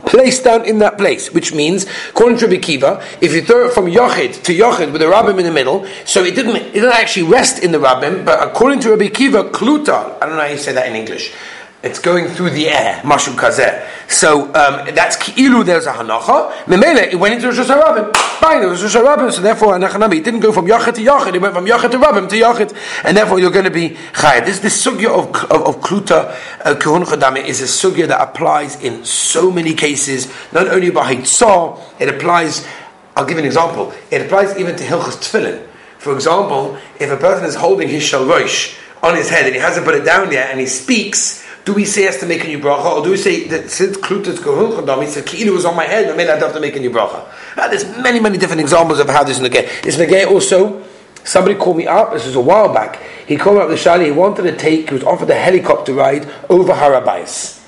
placed 0.06 0.44
down 0.44 0.66
in 0.66 0.80
that 0.80 0.98
place, 0.98 1.32
which 1.34 1.54
means, 1.54 1.86
according 2.10 2.38
to 2.40 2.48
Rabbi 2.48 2.60
Kiva, 2.60 3.04
if 3.22 3.34
you 3.34 3.42
throw 3.42 3.68
it 3.68 3.74
from 3.74 3.86
Yochid 3.86 4.42
to 4.44 4.54
Yochid 4.54 4.92
with 4.92 5.02
a 5.02 5.06
rabbim 5.06 5.38
in 5.40 5.46
the 5.46 5.52
middle, 5.52 5.86
so 6.06 6.24
it 6.24 6.36
didn't, 6.36 6.56
it 6.56 6.74
didn't 6.74 6.94
actually 6.94 7.28
rest 7.28 7.64
in 7.64 7.72
the 7.72 7.78
rabbim, 7.78 8.26
but 8.26 8.42
according 8.42 8.80
to 8.82 8.90
Rabbi 8.90 9.10
Kiva, 9.10 9.46
kluta, 9.46 10.16
I 10.22 10.26
don't 10.26 10.36
know 10.36 10.42
how 10.42 10.48
you 10.48 10.58
say 10.58 10.74
that 10.74 10.88
in 10.88 10.96
English, 10.96 11.34
it's 11.82 12.00
going 12.00 12.28
through 12.28 12.50
the 12.50 12.68
air, 12.68 13.02
mashum 13.04 13.36
kazeh. 13.36 13.88
So 14.10 14.48
um, 14.48 14.94
that's 14.94 15.16
ki'ilu. 15.16 15.64
There's 15.64 15.86
a 15.86 15.94
hanacha. 15.94 16.52
Memele, 16.66 17.14
it 17.14 17.16
went 17.16 17.36
into 17.36 17.48
Rosh 17.48 17.60
Hashanah. 17.60 18.42
Bang, 18.42 18.60
there 18.60 18.70
was 18.70 18.84
Rosh 18.84 18.98
Hashanah. 18.98 19.32
So 19.32 19.42
therefore, 19.42 19.78
anachanami, 19.78 20.18
it 20.18 20.26
didn't 20.26 20.42
go 20.42 20.52
from 20.52 20.66
yachid 20.66 20.96
to 20.96 21.02
yachid. 21.02 21.36
It 21.36 21.42
went 21.42 21.54
from 21.54 21.66
yachid 21.66 21.92
to 21.92 21.98
rabbim 21.98 22.28
to 22.30 22.36
yachid, 22.36 22.76
and 23.06 23.16
therefore 23.16 23.40
you're 23.40 23.52
going 23.52 23.64
to 23.64 23.72
be 23.72 23.96
chayed. 24.14 24.46
This 24.46 24.60
this 24.60 24.86
sugya 24.86 25.08
of 25.08 25.34
of, 25.50 25.68
of 25.68 25.82
kluta 25.82 26.36
uh, 26.66 26.76
kuhun 26.76 27.06
chadami 27.06 27.46
is 27.46 27.62
a 27.62 27.66
sugya 27.66 28.08
that 28.10 28.22
applies 28.22 28.82
in 28.84 29.06
so 29.06 29.50
many 29.50 29.74
cases. 29.74 30.28
Not 30.52 30.68
only 30.68 30.90
by 30.90 31.14
hitzah, 31.14 31.80
it 32.00 32.10
applies. 32.10 32.68
I'll 33.16 33.26
give 33.26 33.38
an 33.38 33.46
example. 33.46 33.94
It 34.12 34.22
applies 34.24 34.58
even 34.58 34.76
to 34.76 34.84
hilchas 34.84 35.18
tefillin. 35.18 35.66
For 35.98 36.14
example, 36.14 36.78
if 37.00 37.10
a 37.10 37.18
person 37.18 37.46
is 37.46 37.56
holding 37.56 37.88
his 37.88 38.04
shalrosh 38.04 38.78
on 39.02 39.16
his 39.16 39.30
head 39.30 39.46
and 39.46 39.56
he 39.56 39.62
hasn't 39.62 39.86
put 39.86 39.96
it 39.96 40.04
down 40.04 40.32
yet, 40.32 40.50
and 40.52 40.60
he 40.60 40.66
speaks 40.66 41.46
do 41.70 41.76
we 41.76 41.86
say 41.86 42.02
has 42.02 42.18
to 42.18 42.26
make 42.26 42.44
a 42.44 42.48
new 42.48 42.58
bracha, 42.58 42.98
or 42.98 43.04
do 43.04 43.12
we 43.12 43.18
say 43.18 43.48
that 43.48 43.70
since 43.70 43.96
klutas 43.96 44.38
kohun 44.38 45.04
he 45.04 45.08
said 45.08 45.24
ki'ilu 45.24 45.54
was 45.54 45.66
on 45.66 45.76
my 45.76 45.84
head, 45.84 46.10
I 46.10 46.18
mean 46.18 46.28
I 46.28 46.36
have 46.36 46.52
to 46.52 46.60
make 46.60 46.76
a 46.76 46.80
new 46.80 46.90
bracha? 46.90 47.24
Now, 47.56 47.68
there's 47.68 47.86
many, 47.98 48.20
many 48.20 48.40
different 48.40 48.62
examples 48.62 48.98
of 48.98 49.08
how 49.08 49.24
this 49.24 49.40
is 49.40 49.48
negay. 49.48 49.86
Is 49.86 49.98
negay 49.98 50.26
also? 50.26 50.84
Somebody 51.24 51.54
called 51.60 51.78
me 51.78 51.86
up. 51.86 52.14
This 52.14 52.26
was 52.26 52.36
a 52.36 52.42
while 52.42 52.74
back. 52.74 53.00
He 53.28 53.38
called 53.38 53.58
me 53.58 53.62
up 53.62 53.70
the 53.70 53.76
shali. 53.76 54.06
He 54.06 54.12
wanted 54.12 54.44
to 54.44 54.56
take. 54.58 54.90
He 54.90 54.96
was 54.96 55.04
offered 55.04 55.30
a 55.30 55.36
helicopter 55.36 55.94
ride 55.94 56.28
over 56.50 56.74
Harabais. 56.74 57.64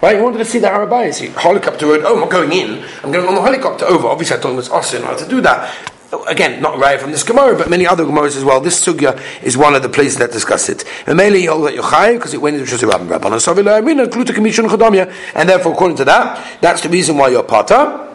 Right? 0.00 0.14
He 0.14 0.22
wanted 0.22 0.38
to 0.38 0.44
see 0.44 0.60
the 0.60 0.68
Harabais. 0.68 1.18
He 1.18 1.26
helicopter 1.26 1.86
ride. 1.86 2.02
Oh, 2.04 2.14
I'm 2.14 2.20
not 2.20 2.30
going 2.30 2.52
in. 2.52 2.84
I'm 3.02 3.10
going 3.10 3.26
on 3.26 3.34
the 3.34 3.42
helicopter 3.42 3.84
over. 3.86 4.06
Obviously, 4.06 4.36
I 4.36 4.40
told 4.40 4.54
him 4.54 4.60
it's 4.60 4.68
awesome 4.68 5.02
how 5.02 5.16
to 5.16 5.26
do 5.28 5.40
that 5.40 5.74
again, 6.28 6.60
not 6.60 6.78
right 6.78 7.00
from 7.00 7.12
this 7.12 7.22
Gemara, 7.22 7.56
but 7.56 7.70
many 7.70 7.86
other 7.86 8.04
Gemaras 8.04 8.36
as 8.36 8.44
well. 8.44 8.60
This 8.60 8.84
sugya 8.84 9.20
is 9.42 9.56
one 9.56 9.74
of 9.74 9.82
the 9.82 9.88
places 9.88 10.18
that 10.18 10.32
discuss 10.32 10.68
it. 10.68 10.84
And 11.06 11.18
because 11.18 12.34
it 12.34 12.40
went 12.40 12.56
into 12.56 12.70
Shasi 12.70 12.90
Rabban 12.90 13.10
and 15.34 15.48
therefore, 15.48 15.72
according 15.72 15.96
to 15.98 16.04
that, 16.04 16.60
that's 16.60 16.82
the 16.82 16.88
reason 16.88 17.16
why 17.16 17.28
you're 17.28 17.42
Pata. 17.42 18.08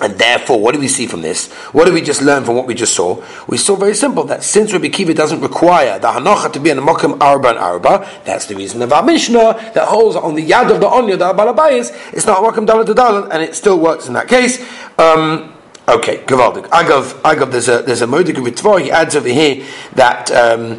And 0.00 0.16
therefore, 0.16 0.60
what 0.60 0.74
do 0.74 0.80
we 0.80 0.86
see 0.86 1.08
from 1.08 1.22
this? 1.22 1.52
What 1.72 1.86
do 1.86 1.92
we 1.92 2.00
just 2.00 2.22
learn 2.22 2.44
from 2.44 2.54
what 2.54 2.68
we 2.68 2.74
just 2.74 2.94
saw? 2.94 3.20
We 3.48 3.56
saw 3.56 3.74
very 3.74 3.94
simple 3.94 4.22
that 4.24 4.44
since 4.44 4.72
Rabbi 4.72 4.88
Kiva 4.88 5.12
doesn't 5.12 5.40
require 5.40 5.98
the 5.98 6.06
Hanocha 6.06 6.52
to 6.52 6.60
be 6.60 6.70
in 6.70 6.78
a 6.78 6.82
Mokim 6.82 7.20
Arba 7.20 7.48
and 7.48 7.58
Arba, 7.58 8.08
that's 8.24 8.46
the 8.46 8.54
reason 8.54 8.80
of 8.82 8.92
our 8.92 9.02
Mishnah 9.02 9.72
that 9.74 9.88
holds 9.88 10.14
on 10.14 10.36
the 10.36 10.48
Yad 10.48 10.72
of 10.72 10.80
the 10.80 10.86
Onya, 10.86 11.16
the 11.16 11.32
Abalabayas, 11.34 12.12
it's 12.12 12.26
not 12.26 12.44
Mokim 12.44 12.64
Dalit 12.64 12.86
Dalit, 12.86 13.28
and 13.32 13.42
it 13.42 13.56
still 13.56 13.80
works 13.80 14.06
in 14.06 14.12
that 14.12 14.28
case. 14.28 14.64
Um, 14.98 15.52
Okay, 15.88 16.18
Gavaldik. 16.18 16.68
Agav, 16.68 17.22
Agav, 17.22 17.50
there's 17.50 17.68
a 17.68 17.80
there's 17.80 18.02
a 18.02 18.06
Modik 18.06 18.34
Ritva. 18.34 18.82
He 18.82 18.90
adds 18.90 19.16
over 19.16 19.28
here 19.28 19.64
that 19.94 20.30
um, 20.30 20.78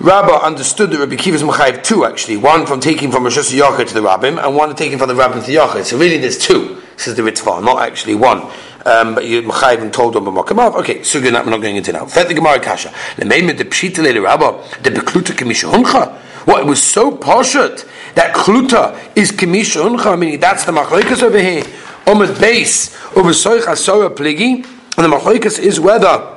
Rabbah 0.00 0.44
understood 0.44 0.90
that 0.90 0.98
Rabbi 0.98 1.16
Kiva's 1.16 1.42
Machayev 1.42 1.82
two 1.82 2.04
actually, 2.04 2.36
one 2.36 2.66
from 2.66 2.78
taking 2.78 3.10
from 3.10 3.24
Rosh 3.24 3.38
Hashanah 3.38 3.88
to 3.88 3.94
the 3.94 4.00
Rabbim, 4.00 4.44
and 4.44 4.54
one 4.54 4.76
taking 4.76 4.98
from 4.98 5.08
the 5.08 5.14
Rabbim 5.14 5.42
to 5.42 5.50
the. 5.50 5.84
So 5.84 5.96
really, 5.96 6.18
there's 6.18 6.36
two. 6.36 6.82
Says 6.98 7.16
the 7.16 7.22
Ritva, 7.22 7.64
not 7.64 7.80
actually 7.80 8.16
one. 8.16 8.42
Um, 8.84 9.14
but 9.14 9.24
you 9.24 9.40
Machayev 9.40 9.80
and 9.80 9.90
told 9.94 10.12
them 10.12 10.26
about 10.26 10.74
Okay, 10.76 11.02
so 11.02 11.22
we're 11.22 11.32
not 11.32 11.46
going 11.46 11.76
into 11.76 11.92
now. 11.92 12.04
Fet 12.04 12.28
the 12.28 12.34
Gemara 12.34 12.60
Kasha. 12.60 12.92
The 13.16 13.24
main 13.24 13.46
the 13.46 13.64
Pshita 13.64 13.98
Le 13.98 14.20
Rabbah 14.20 14.60
the 14.82 14.90
Bekluta 14.90 15.32
Kimishahuncha. 15.32 16.18
What 16.46 16.60
it 16.60 16.66
was 16.66 16.82
so 16.82 17.10
poshut 17.10 17.88
that 18.14 18.34
Kluta 18.34 18.94
is 19.16 19.32
Kimishahuncha. 19.32 20.18
Meaning 20.18 20.38
that's 20.38 20.66
the 20.66 20.72
Machlekes 20.72 21.22
over 21.22 21.40
here. 21.40 21.64
Omid 22.06 22.40
base 22.40 22.94
over 23.16 23.30
Soich 23.30 23.62
Asora 23.62 24.14
Pligi, 24.14 24.64
and 24.96 25.04
the 25.04 25.16
Machoikas 25.16 25.58
is 25.58 25.80
whether 25.80 26.36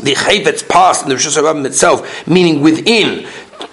the 0.00 0.14
Chayvet's 0.14 0.62
passed 0.62 1.04
in 1.04 1.08
the 1.08 1.14
Rosh 1.14 1.26
Hashanah 1.26 1.66
itself, 1.66 2.26
meaning 2.26 2.60
within 2.60 3.26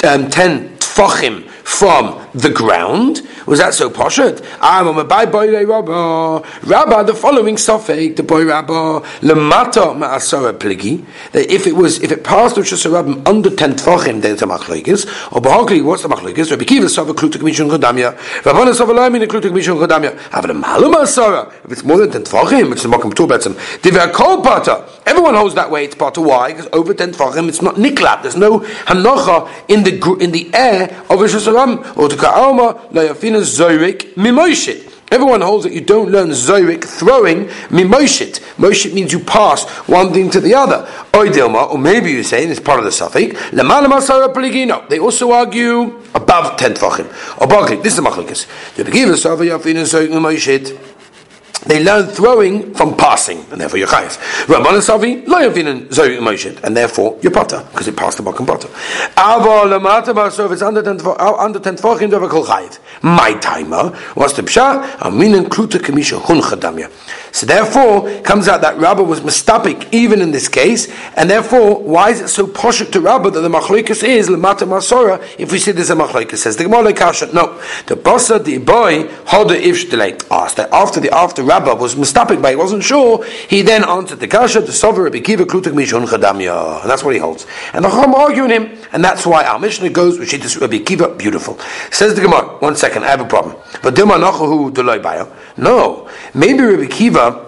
um, 0.04 0.30
10 0.30 0.78
tfachim 0.78 1.48
from 1.64 2.27
the 2.34 2.50
ground. 2.50 3.22
Was 3.46 3.60
that 3.60 3.74
so 3.74 3.90
poshet? 3.90 4.46
I'm 4.62 4.88
a 4.98 5.04
by 5.04 5.26
boy 5.26 5.52
rabba. 5.66 6.46
Rabba, 6.64 7.04
the 7.06 7.14
following 7.14 7.56
sofek, 7.56 8.16
the 8.16 8.24
boy 8.24 8.46
rabba, 8.46 9.02
lemata 9.22 9.96
ma'asara 9.96 10.54
pligi. 10.58 11.06
That 11.32 11.52
if 11.52 11.66
it 11.68 11.76
was, 11.76 12.02
if 12.04 12.12
it 12.12 12.24
passed 12.24 12.58
Rosh 12.58 12.74
Hashanah 12.74 13.28
under 13.28 13.50
ten 13.50 13.74
tfachim, 13.74 14.22
there's 14.22 14.42
a 14.42 14.46
machlekes. 14.46 15.06
Or 15.32 15.42
bahagli, 15.42 15.84
what's 15.84 16.04
the 16.04 16.10
machlekes? 16.10 16.52
Rabbi 16.52 16.66
Kiva 16.66 16.90
sava 16.90 17.14
kluta 17.14 17.38
k'mishun 17.38 17.70
chodamya. 17.70 18.18
Rabbana 18.44 18.74
sava 18.74 18.94
laimi 18.94 19.20
ne 19.20 19.28
kluta 19.28 19.50
k'mishun 19.50 19.86
chodamya. 19.86 20.18
Have 20.32 20.46
a 20.50 20.54
malu 20.54 20.92
ma'asara. 20.92 21.54
If 21.66 21.72
it's 21.72 21.84
more 21.84 21.98
than 21.98 22.12
ten 22.12 22.24
tfachim, 22.24 22.72
it's 22.74 22.86
a 22.86 22.88
makam 22.88 23.16
tu 23.16 23.28
betzim. 23.28 23.56
Diver 23.82 24.12
kol 24.12 24.42
pata. 24.42 24.88
Everyone 25.06 25.36
holds 25.36 25.56
that 25.56 25.72
way. 25.72 25.86
It's 25.86 25.96
pata. 25.96 26.20
Why? 26.22 26.52
Because 26.52 26.68
over 26.74 26.94
ten 26.94 27.14
tfachim, 27.14 27.48
it's 27.48 27.62
not 27.62 27.76
niklat. 27.76 28.24
There's 28.24 28.36
no 28.36 28.60
hanocha 28.60 29.50
in 29.70 29.84
the 29.84 30.18
in 30.20 30.32
the 30.32 30.54
air 30.54 30.90
of 31.10 31.22
Rosh 31.22 31.36
Hashanah 31.36 31.98
or 31.98 32.10
Ka'alma 32.18 32.90
Zorik 32.92 34.14
Mimoshit. 34.16 34.86
Everyone 35.10 35.40
holds 35.40 35.64
that 35.64 35.72
you 35.72 35.80
don't 35.80 36.12
learn 36.12 36.30
Zorik 36.32 36.84
throwing 36.84 37.46
Mimoshit. 37.70 38.42
Moshit 38.58 38.94
means 38.94 39.14
you 39.14 39.20
pass 39.20 39.66
one 39.88 40.12
thing 40.12 40.30
to 40.32 40.42
the 40.42 40.54
other. 40.54 40.86
Oidilma, 41.14 41.72
or 41.72 41.78
maybe 41.78 42.12
you 42.12 42.24
say, 42.24 42.46
it's 42.46 42.60
part 42.60 42.80
of 42.80 42.86
the 42.86 42.92
suffix, 42.92 43.40
Lamalamasara 43.52 44.34
Peligino. 44.34 44.88
They 44.90 45.00
also 45.00 45.32
argue 45.32 46.02
above 46.14 46.58
10 46.58 46.74
Tvachim. 46.74 47.84
This 47.84 47.94
is 47.94 48.04
the 48.04 48.04
Machlikas. 48.04 48.48
They 51.68 51.84
learn 51.84 52.08
throwing 52.08 52.74
from 52.74 52.96
passing, 52.96 53.46
and 53.52 53.62
therefore 53.62 53.80
you're 53.80 53.88
chayiv. 53.88 54.18
Rabban 54.46 54.82
Savi 54.82 55.28
lo 55.28 55.40
yavinin 55.40 55.88
zoy 55.88 56.18
emotion, 56.18 56.58
and 56.64 56.76
therefore 56.76 57.18
you're 57.22 57.32
potter 57.32 57.66
because 57.72 57.88
it 57.88 57.96
passed 57.96 58.18
the 58.18 58.24
bakum 58.24 58.46
potter. 58.46 58.68
Ava 59.18 59.68
lamata 59.68 60.32
so 60.32 60.46
if 60.46 60.52
it's 60.52 60.62
under 60.62 60.82
ten 60.82 61.00
uh, 61.06 61.36
under 61.38 61.60
ten 61.60 61.76
tefachim 61.76 62.12
you're 62.12 62.30
kol 62.30 62.46
chayiv. 62.46 62.80
My 63.02 63.34
timer 63.34 63.98
was 64.16 64.34
the 64.34 64.42
psha 64.44 64.86
aminin 64.98 65.46
kluta 65.46 65.80
kamisha 65.80 66.22
hun 66.22 66.42
chadamya. 66.42 66.92
So 67.34 67.46
therefore, 67.46 68.22
comes 68.22 68.48
out 68.48 68.62
that 68.62 68.78
Rabbah 68.78 69.04
was 69.04 69.20
mistapik 69.20 69.90
even 69.92 70.22
in 70.22 70.32
this 70.32 70.48
case, 70.48 70.92
and 71.16 71.30
therefore, 71.30 71.84
why 71.84 72.12
is 72.12 72.22
it 72.22 72.30
so 72.30 72.48
poshuk 72.48 72.92
to 72.94 73.02
Rabbah 73.02 73.30
that 73.32 73.42
the 73.42 73.50
machloikas 73.50 74.04
is 74.04 74.28
lemata 74.28 74.66
masora? 74.68 75.22
If 75.38 75.52
we 75.52 75.60
see 75.60 75.72
there's 75.72 75.90
a 75.90 75.96
machloikas, 75.96 76.38
says 76.38 76.58
the 76.58 76.64
Gemara 76.64 76.94
kasha. 76.94 77.32
No, 77.34 77.62
the 77.86 77.96
bossa 77.96 78.44
the 78.44 78.58
boy 78.58 79.04
hoda 79.26 79.56
if 79.56 79.78
asked 80.32 80.58
that 80.58 80.72
after 80.72 81.00
the 81.00 81.14
after 81.14 81.44
Rabbah 81.58 81.76
was 81.76 81.96
mistapik, 81.96 82.42
but 82.42 82.52
he 82.52 82.56
wasn't 82.56 82.84
sure. 82.84 83.24
He 83.26 83.62
then 83.62 83.84
answered 83.84 84.20
the 84.20 84.28
kasha 84.28 84.62
the 84.62 84.72
sover 84.72 85.12
Kiva 85.24 85.46
klutak 85.46 85.74
mishon 85.74 86.06
chadamya, 86.06 86.82
and 86.82 86.90
that's 86.90 87.04
what 87.04 87.14
he 87.14 87.20
holds. 87.20 87.48
And 87.74 87.84
the 87.84 87.90
Chacham 87.90 88.14
arguing 88.14 88.52
him, 88.52 88.78
and 88.92 89.04
that's 89.04 89.26
why 89.26 89.46
our 89.46 89.60
Mishnah 89.60 89.90
goes 89.90 90.20
with 90.20 90.30
Shittas 90.30 90.60
Rabbi 90.60 90.80
Kiva. 90.80 91.16
Beautiful. 91.16 91.58
Says 91.92 92.14
the 92.16 92.22
Gemara. 92.22 92.58
One 92.60 92.76
second, 92.76 93.04
I 93.04 93.08
have 93.08 93.22
a 93.22 93.26
problem. 93.26 93.56
But 93.82 93.96
Dilma 93.96 94.20
Nachahu 94.20 94.72
Deloy 94.72 95.02
Bayo. 95.02 95.34
No, 95.58 96.10
maybe 96.34 96.62
Rabbi 96.62 96.88
Kiva 96.88 97.48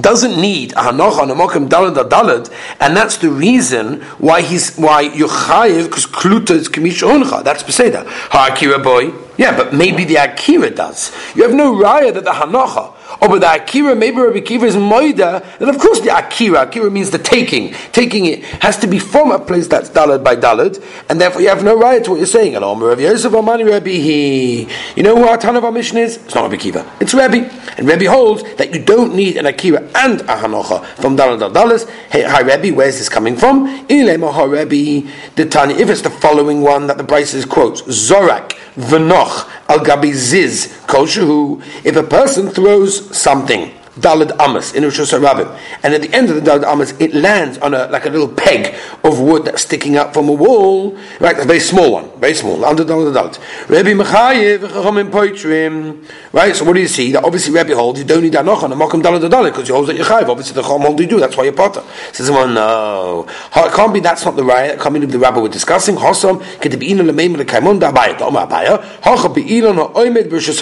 doesn't 0.00 0.40
need 0.40 0.72
a 0.72 0.76
hanocha 0.76 1.20
on 1.20 1.30
a 1.30 1.34
mokim 1.34 1.68
dalad 1.68 1.96
dalad, 2.08 2.52
and 2.78 2.96
that's 2.96 3.16
the 3.18 3.28
reason 3.28 4.00
why 4.18 4.40
he's 4.40 4.76
why 4.76 5.08
yuchayev 5.08 5.84
because 5.84 6.06
kluta 6.06 6.50
is 6.50 6.68
kamish 6.68 7.02
oncha. 7.02 7.42
That's 7.42 7.62
beseda. 7.64 8.06
Ha 8.06 8.50
akira 8.52 8.78
boy, 8.78 9.12
yeah, 9.36 9.56
but 9.56 9.74
maybe 9.74 10.04
the 10.04 10.16
akira 10.16 10.70
does. 10.70 11.12
You 11.34 11.42
have 11.42 11.54
no 11.54 11.74
raya 11.74 12.14
that 12.14 12.24
the 12.24 12.30
hanocha 12.30 12.94
Oh, 13.20 13.28
but 13.28 13.40
the 13.40 13.62
Akira, 13.62 13.94
maybe 13.94 14.18
Rabbi 14.18 14.38
Akiva 14.38 14.64
is 14.64 14.76
Moida, 14.76 15.44
and 15.60 15.68
of 15.68 15.78
course 15.78 16.00
the 16.00 16.16
Akira, 16.16 16.62
Akira 16.62 16.90
means 16.90 17.10
the 17.10 17.18
taking. 17.18 17.74
Taking 17.92 18.26
it 18.26 18.44
has 18.62 18.76
to 18.78 18.86
be 18.86 18.98
from 18.98 19.30
a 19.32 19.38
place 19.38 19.66
that's 19.66 19.90
Dalad 19.90 20.22
by 20.22 20.36
Dalad, 20.36 20.82
and 21.08 21.20
therefore 21.20 21.42
you 21.42 21.48
have 21.48 21.64
no 21.64 21.76
right 21.76 22.02
to 22.04 22.10
what 22.10 22.16
you're 22.18 22.26
saying. 22.26 22.54
And 22.54 22.64
Rabbi 22.64 23.02
Yosef 23.02 23.34
Amani 23.34 23.64
Rabbi, 23.64 23.90
he, 23.90 24.68
you 24.94 25.02
know 25.02 25.16
who 25.16 25.24
our 25.24 25.36
ton 25.36 25.56
of 25.56 25.64
our 25.64 25.72
mission 25.72 25.98
is? 25.98 26.16
It's 26.18 26.34
not 26.34 26.50
Rabbi 26.50 26.62
Akiva, 26.62 26.86
it's 27.00 27.12
Rabbi. 27.12 27.38
And 27.76 27.88
Rabbi 27.88 28.04
holds 28.04 28.42
that 28.56 28.72
you 28.72 28.82
don't 28.82 29.14
need 29.14 29.36
an 29.36 29.46
Akira 29.46 29.82
and 29.96 30.20
a 30.22 30.36
Hanocha 30.36 30.84
from 30.96 31.16
Dalad 31.16 31.42
al 31.42 31.50
Dalas. 31.50 31.88
Hey, 32.10 32.22
hi 32.22 32.42
Rabbi, 32.42 32.70
where's 32.70 32.98
this 32.98 33.08
coming 33.08 33.36
from? 33.36 33.66
Ilema 33.88 34.32
Rabbi, 34.32 35.10
the 35.34 35.46
Tani, 35.46 35.74
if 35.74 35.90
it's 35.90 36.02
the 36.02 36.10
following 36.10 36.60
one 36.62 36.86
that 36.86 36.96
the 36.96 37.04
Bryces 37.04 37.44
quotes, 37.44 37.82
Zorak, 37.82 38.56
Venoch, 38.80 39.48
Al 39.68 39.80
Gabi 39.80 40.12
Ziz, 40.12 40.68
Koshu, 40.86 41.62
if 41.84 41.96
a 41.96 42.02
person 42.02 42.48
throws 42.48 43.16
something 43.16 43.72
Dalad 43.98 44.38
Amas 44.38 44.74
in 44.74 44.84
Rosh 44.84 45.00
Hashanah, 45.00 45.58
and 45.82 45.94
at 45.94 46.02
the 46.02 46.14
end 46.14 46.30
of 46.30 46.36
the 46.36 46.42
Dalad 46.42 46.64
Amas, 46.64 46.92
it 47.00 47.12
lands 47.12 47.58
on 47.58 47.74
a 47.74 47.86
like 47.88 48.06
a 48.06 48.08
little 48.08 48.28
peg 48.28 48.74
of 49.02 49.18
wood 49.18 49.44
that's 49.44 49.62
sticking 49.62 49.96
up 49.96 50.14
from 50.14 50.28
a 50.28 50.32
wall, 50.32 50.96
right? 51.18 51.38
A 51.38 51.44
very 51.44 51.58
small 51.58 51.92
one, 51.92 52.20
very 52.20 52.34
small, 52.34 52.64
under 52.64 52.84
the 52.84 52.94
Dalad. 52.94 53.38
Rabbi 53.68 53.90
Mechayev 53.90 54.58
Chachamim 54.58 55.10
Poitrim, 55.10 56.04
right? 56.32 56.54
So 56.54 56.64
what 56.64 56.74
do 56.74 56.80
you 56.80 56.88
see? 56.88 57.10
That 57.12 57.24
obviously 57.24 57.52
Rabbi 57.52 57.72
holds 57.72 57.98
you 57.98 58.04
don't 58.04 58.22
need 58.22 58.34
Anoch 58.34 58.62
on 58.62 58.72
a 58.72 58.76
Mokum 58.76 59.02
Dalad 59.02 59.28
Dalad 59.28 59.50
because 59.50 59.68
you 59.68 59.74
hold 59.74 59.88
that 59.88 59.96
you're 59.96 60.04
Chayiv. 60.04 60.28
Obviously 60.28 60.54
the 60.54 60.62
Chacham 60.62 60.82
hold 60.82 61.00
you 61.00 61.06
do. 61.06 61.18
That's 61.18 61.36
why 61.36 61.44
you're 61.44 61.52
Potter. 61.52 61.82
Says 62.12 62.26
someone, 62.26 62.54
no, 62.54 63.26
it 63.56 63.72
can't 63.72 63.92
be. 63.92 64.00
That's 64.00 64.24
not 64.24 64.36
the 64.36 64.44
right. 64.44 64.70
It 64.70 64.80
can't 64.80 64.94
be 64.94 65.04
the 65.04 65.18
Rabbi 65.18 65.40
we're 65.40 65.48
discussing. 65.48 65.96
Hossam 65.96 66.40
Kedibina 66.60 67.08
Lemeim 67.10 67.36
Lekaimun 67.36 67.80
Dabaya 67.80 68.16
Doma 68.16 68.48
Abaya 68.48 68.80
Hacha 69.02 69.28
Beilon 69.28 69.92
Oimed 69.94 70.28
B'Rishus 70.28 70.60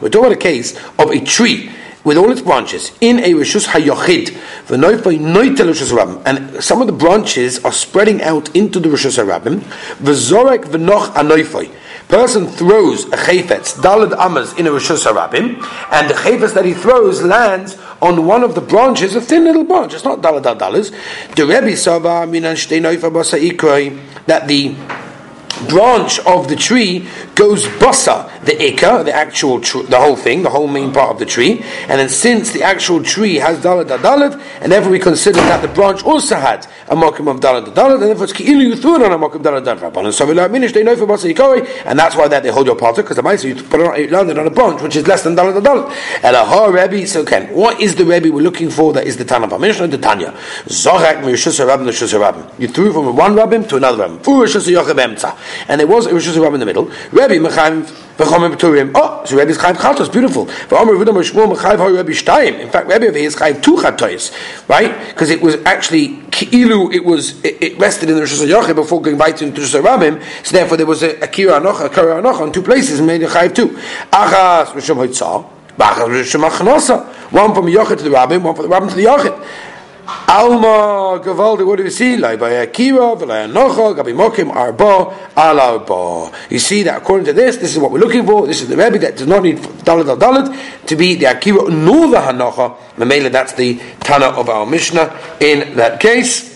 We're 0.00 0.10
talking 0.10 0.26
about 0.26 0.32
a 0.32 0.36
case 0.36 0.76
of 0.98 1.10
a 1.10 1.20
tree 1.20 1.70
with 2.06 2.16
all 2.16 2.30
its 2.30 2.40
branches 2.40 2.92
in 3.00 3.18
a 3.18 3.32
rishus 3.32 3.66
hayochid, 3.66 4.30
and 6.24 6.62
some 6.62 6.80
of 6.80 6.86
the 6.86 6.92
branches 6.92 7.58
are 7.64 7.72
spreading 7.72 8.22
out 8.22 8.54
into 8.54 8.78
the 8.78 8.88
rishus 8.88 9.18
harabim. 9.18 9.58
V'zorek 9.98 10.66
v'noch 10.66 11.08
anoifai. 11.14 11.68
Person 12.06 12.46
throws 12.46 13.06
a 13.06 13.16
chayfetz 13.16 13.74
dalad 13.80 14.16
amas 14.16 14.56
in 14.56 14.68
a 14.68 14.70
rishus 14.70 15.04
harabim, 15.04 15.60
and 15.90 16.08
the 16.08 16.14
chayfetz 16.14 16.54
that 16.54 16.64
he 16.64 16.74
throws 16.74 17.24
lands 17.24 17.76
on 18.00 18.24
one 18.24 18.44
of 18.44 18.54
the 18.54 18.60
branches, 18.60 19.16
a 19.16 19.20
thin 19.20 19.42
little 19.42 19.64
branch. 19.64 19.92
It's 19.92 20.04
not 20.04 20.20
dalad 20.20 20.44
dalas. 20.44 20.92
The 21.34 21.44
Rebbe 21.44 21.76
sava 21.76 22.24
minan 22.24 22.54
shtei 22.54 22.80
that 24.26 24.46
the 24.46 24.76
branch 25.68 26.20
of 26.20 26.48
the 26.48 26.54
tree 26.54 27.08
goes 27.34 27.64
basa, 27.66 28.25
the 28.46 28.52
ikka, 28.52 29.04
the 29.04 29.12
actual, 29.12 29.60
tr- 29.60 29.82
the 29.82 29.98
whole 29.98 30.16
thing, 30.16 30.42
the 30.42 30.50
whole 30.50 30.66
main 30.66 30.92
part 30.92 31.10
of 31.10 31.18
the 31.18 31.26
tree, 31.26 31.62
and 31.88 31.98
then 32.00 32.08
since 32.08 32.52
the 32.52 32.62
actual 32.62 33.02
tree 33.02 33.36
has 33.36 33.58
dalad 33.58 33.86
dalit, 33.86 34.40
and 34.60 34.72
therefore 34.72 34.90
we 34.90 34.98
consider 34.98 35.40
that 35.40 35.62
the 35.62 35.68
branch 35.68 36.02
also 36.04 36.36
had 36.36 36.66
a 36.88 36.96
mokum 36.96 37.28
of 37.28 37.40
dalad 37.40 37.66
dalit, 37.74 37.94
and 37.94 38.02
therefore 38.04 38.24
it's 38.24 38.32
ki'ilu 38.32 38.62
you 38.62 38.76
threw 38.76 38.96
it 38.96 39.02
on 39.02 39.12
a 39.12 39.18
mokum 39.18 39.42
dalad 39.42 39.64
dalit. 39.64 40.12
So 40.12 40.26
we 40.26 40.34
minish 40.34 40.72
they 40.72 40.82
know 40.82 40.96
for 40.96 41.06
basa 41.06 41.32
yikoi, 41.32 41.84
and 41.84 41.98
that's 41.98 42.16
why 42.16 42.28
that 42.28 42.42
they 42.42 42.50
hold 42.50 42.66
your 42.66 42.76
part 42.76 42.96
because 42.96 43.16
the 43.16 43.22
mice 43.22 43.44
you 43.44 43.54
put 43.54 43.80
on, 43.80 44.00
you 44.00 44.08
landed 44.08 44.38
on 44.38 44.46
a 44.46 44.50
branch 44.50 44.80
which 44.80 44.96
is 44.96 45.06
less 45.06 45.22
than 45.22 45.36
dalad. 45.36 45.56
And 46.22 46.36
a 46.36 46.44
ha 46.44 46.66
Rebbe, 46.66 47.06
so 47.06 47.24
can 47.24 47.46
what 47.54 47.80
is 47.80 47.94
the 47.96 48.04
Rebbe 48.04 48.30
we're 48.30 48.42
looking 48.42 48.70
for? 48.70 48.92
That 48.92 49.06
is 49.06 49.16
the 49.16 49.24
Tana 49.24 49.58
Mishnah, 49.58 49.88
the 49.88 49.98
Tanya. 49.98 50.32
Zorak 50.66 51.22
miyushus 51.22 51.64
rabbin, 51.66 51.86
the 51.86 52.52
You 52.58 52.68
threw 52.68 52.92
from 52.92 53.16
one 53.16 53.34
rabbin 53.34 53.66
to 53.68 53.76
another 53.76 53.98
rabbin 53.98 54.20
and 55.68 55.80
there 55.80 55.86
was 55.86 56.06
it 56.06 56.12
was 56.12 56.24
just 56.24 56.36
a 56.36 56.40
Rebbe 56.40 56.54
in 56.54 56.60
the 56.60 56.66
middle. 56.66 56.84
Rebbe 57.12 57.34
Mechaim 57.38 58.05
Oh, 58.18 59.22
so 59.26 59.36
Rebbe's 59.36 59.58
Chaim 59.58 59.74
Chatos, 59.76 60.10
beautiful. 60.10 60.46
V'omer 60.46 60.96
v'udam 60.96 61.22
Shmuel 61.22 61.54
Mechaim 61.54 61.76
ha'Rebbe 61.76 62.12
Shtayim. 62.12 62.60
In 62.60 62.70
fact, 62.70 62.88
Rebbe 62.88 63.14
is 63.14 63.34
Chaim 63.34 63.60
two 63.60 63.76
Chatos, 63.76 64.32
right? 64.68 64.96
Because 65.08 65.28
it 65.28 65.42
was 65.42 65.56
actually 65.66 66.16
Ki'ilu, 66.30 66.94
it 66.94 67.04
was 67.04 67.42
it, 67.44 67.62
it 67.62 67.78
rested 67.78 68.08
in 68.08 68.14
the 68.14 68.22
Rosh 68.22 68.40
Hashanah 68.40 68.74
before 68.74 69.02
going 69.02 69.18
right 69.18 69.40
into 69.42 69.60
the 69.60 69.78
Rabbim. 69.80 70.22
So 70.46 70.56
therefore, 70.56 70.78
there 70.78 70.86
was 70.86 71.02
a, 71.02 71.14
Kira 71.14 71.60
Anocha, 71.60 71.86
a 71.86 71.88
Kira 71.90 72.22
Anocha 72.22 72.40
on 72.40 72.52
two 72.52 72.62
places 72.62 73.00
and 73.00 73.06
made 73.06 73.22
a 73.22 73.26
Rishon 73.26 74.96
Hoitzah. 74.96 75.44
One 77.32 77.54
from 77.54 77.66
Yochid 77.66 77.98
to 77.98 78.04
the 78.04 78.10
Rabbim, 78.10 78.42
one 78.42 78.54
from 78.54 78.68
the 78.68 78.74
Rabbim 78.74 78.88
to 78.88 78.94
the 78.94 79.04
Yochid. 79.04 79.46
Alma 80.08 81.20
Gavaldi, 81.24 81.66
what 81.66 81.76
do 81.76 81.84
we 81.84 81.90
see? 81.90 82.16
Like 82.16 82.38
by 82.38 82.50
Akira, 82.50 82.98
Nocha, 82.98 83.96
Gabi 83.96 84.14
Mokim, 84.14 84.54
Arba, 84.54 85.32
Alaba. 85.36 86.32
You 86.50 86.58
see 86.60 86.84
that 86.84 87.02
according 87.02 87.26
to 87.26 87.32
this, 87.32 87.56
this 87.56 87.72
is 87.74 87.78
what 87.78 87.90
we're 87.90 87.98
looking 87.98 88.24
for. 88.24 88.46
This 88.46 88.62
is 88.62 88.68
the 88.68 88.76
Rebbe 88.76 88.98
that 88.98 89.16
does 89.16 89.26
not 89.26 89.42
need 89.42 89.58
Dalit 89.58 90.08
al 90.08 90.16
Dalit 90.16 90.86
to 90.86 90.96
be 90.96 91.16
the 91.16 91.26
Akira 91.26 91.68
nor 91.70 92.08
the 92.08 92.18
Hanocha. 92.18 92.76
Mamela, 92.96 93.32
that's 93.32 93.54
the 93.54 93.80
Tana 94.00 94.26
of 94.26 94.48
our 94.48 94.64
Mishnah 94.64 95.18
in 95.40 95.76
that 95.76 95.98
case. 95.98 96.55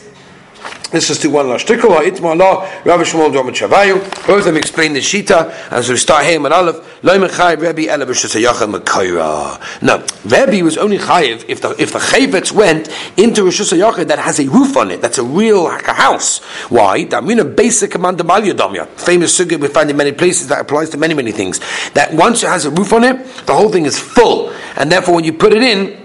This 0.91 1.09
is 1.09 1.19
to 1.21 1.31
one 1.31 1.49
last 1.49 1.69
shtickle. 1.69 1.97
Itma 2.01 2.41
Allah, 2.41 2.83
Rabbi 2.85 3.05
Shmuel 3.05 3.33
Domet 3.33 3.55
Shavayu. 3.55 4.27
Both 4.27 4.41
of 4.41 4.45
them 4.47 4.57
explain 4.57 4.93
the 4.93 4.99
Shita 4.99 5.49
as 5.71 5.89
we 5.89 5.97
start 5.97 6.25
here 6.25 6.35
in 6.35 6.45
Aleph. 6.45 7.05
Lo 7.05 7.17
mechayv 7.17 7.61
Rebbe 7.61 7.89
Ela 7.89 8.05
b'shasayachah 8.05 8.75
mekayra. 8.75 9.83
No, 9.83 10.05
Rebbe 10.25 10.65
was 10.65 10.77
only 10.77 10.99
chayiv 10.99 11.45
if 11.47 11.61
the 11.61 11.81
if 11.81 11.93
the 11.93 12.01
chayvetz 12.01 12.51
went 12.51 12.89
into 13.17 13.47
a 13.47 13.51
shasayachah 13.51 14.09
that 14.09 14.19
has 14.19 14.41
a 14.41 14.49
roof 14.49 14.77
on 14.77 14.91
it. 14.91 15.01
That's 15.01 15.19
a 15.19 15.23
real 15.23 15.63
like 15.63 15.87
a 15.87 15.93
house. 15.93 16.41
Why? 16.71 16.99
A 16.99 17.45
basic 17.45 17.93
command 17.93 18.19
damya. 18.19 18.89
Famous 18.89 19.39
sugya 19.39 19.61
we 19.61 19.69
find 19.69 19.91
in 19.91 19.97
many 19.97 20.11
places 20.11 20.49
that 20.49 20.61
applies 20.61 20.91
to 20.91 20.97
many 20.97 21.15
many 21.15 21.31
things. 21.31 21.61
That 21.91 22.13
once 22.15 22.43
it 22.43 22.49
has 22.49 22.65
a 22.65 22.71
roof 22.71 22.93
on 22.93 23.05
it, 23.05 23.25
the 23.47 23.55
whole 23.55 23.69
thing 23.69 23.87
is 23.87 23.97
full, 23.97 24.51
and 24.77 24.91
therefore 24.91 25.15
when 25.15 25.23
you 25.23 25.35
put 25.35 25.53
it 25.53 25.63
in 25.63 26.00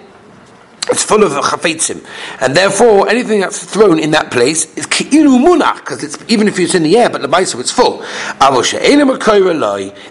it's 0.89 1.03
full 1.03 1.23
of 1.23 1.31
chafetzim, 1.31 2.05
and 2.41 2.55
therefore 2.55 3.09
anything 3.09 3.39
that's 3.39 3.63
thrown 3.63 3.99
in 3.99 4.11
that 4.11 4.31
place 4.31 4.71
is 4.77 4.85
ki'ilu 4.85 5.39
munach 5.39 5.77
because 5.77 6.03
it's 6.03 6.17
even 6.27 6.47
if 6.47 6.59
it's 6.59 6.75
in 6.75 6.83
the 6.83 6.97
air, 6.97 7.09
but 7.09 7.21
the 7.21 7.27
ba'isa 7.27 7.59
it's 7.59 7.71
full. 7.71 8.03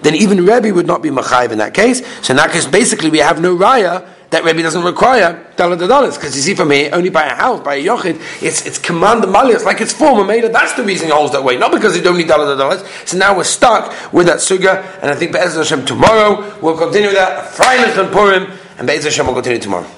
Then 0.02 0.14
even 0.14 0.44
Rebbe 0.44 0.74
would 0.74 0.86
not 0.86 1.02
be 1.02 1.10
machayiv 1.10 1.52
in 1.52 1.58
that 1.58 1.74
case. 1.74 2.04
So 2.24 2.32
in 2.32 2.36
that 2.38 2.50
case, 2.50 2.66
basically, 2.66 3.10
we 3.10 3.18
have 3.18 3.40
no 3.40 3.56
raya 3.56 4.08
that 4.30 4.42
Rebbe 4.44 4.62
doesn't 4.62 4.82
require 4.82 5.46
dollar 5.56 5.76
dollars. 5.76 6.16
Because 6.16 6.34
you 6.34 6.42
see 6.42 6.54
from 6.54 6.70
here 6.70 6.90
only 6.92 7.10
by 7.10 7.26
a 7.26 7.34
house 7.34 7.60
by 7.60 7.76
a 7.76 7.84
yochid 7.84 8.20
it's 8.42 8.66
it's 8.66 8.78
command 8.78 9.22
the 9.22 9.28
mali 9.28 9.52
it's 9.52 9.64
like 9.64 9.80
it's 9.80 9.92
form 9.92 10.26
made 10.26 10.44
that's 10.44 10.72
the 10.74 10.82
reason 10.82 11.08
it 11.08 11.14
holds 11.14 11.32
that 11.32 11.44
way. 11.44 11.56
Not 11.56 11.70
because 11.70 12.00
don't 12.02 12.16
need 12.16 12.28
dollar 12.28 12.56
dollars. 12.56 12.82
So 13.04 13.16
now 13.16 13.36
we're 13.36 13.44
stuck 13.44 14.12
with 14.12 14.26
that 14.26 14.38
suga. 14.38 14.84
And 15.00 15.10
I 15.10 15.14
think 15.14 15.32
Be'ez 15.32 15.54
Hashem 15.54 15.84
tomorrow 15.84 16.58
we'll 16.60 16.76
continue 16.76 17.12
that. 17.12 17.52
Freilich 17.54 17.96
and 17.98 18.12
Purim. 18.12 18.58
And 18.76 18.88
Be'ez 18.88 19.04
Hashem 19.04 19.26
will 19.26 19.34
continue 19.34 19.60
tomorrow 19.60 19.88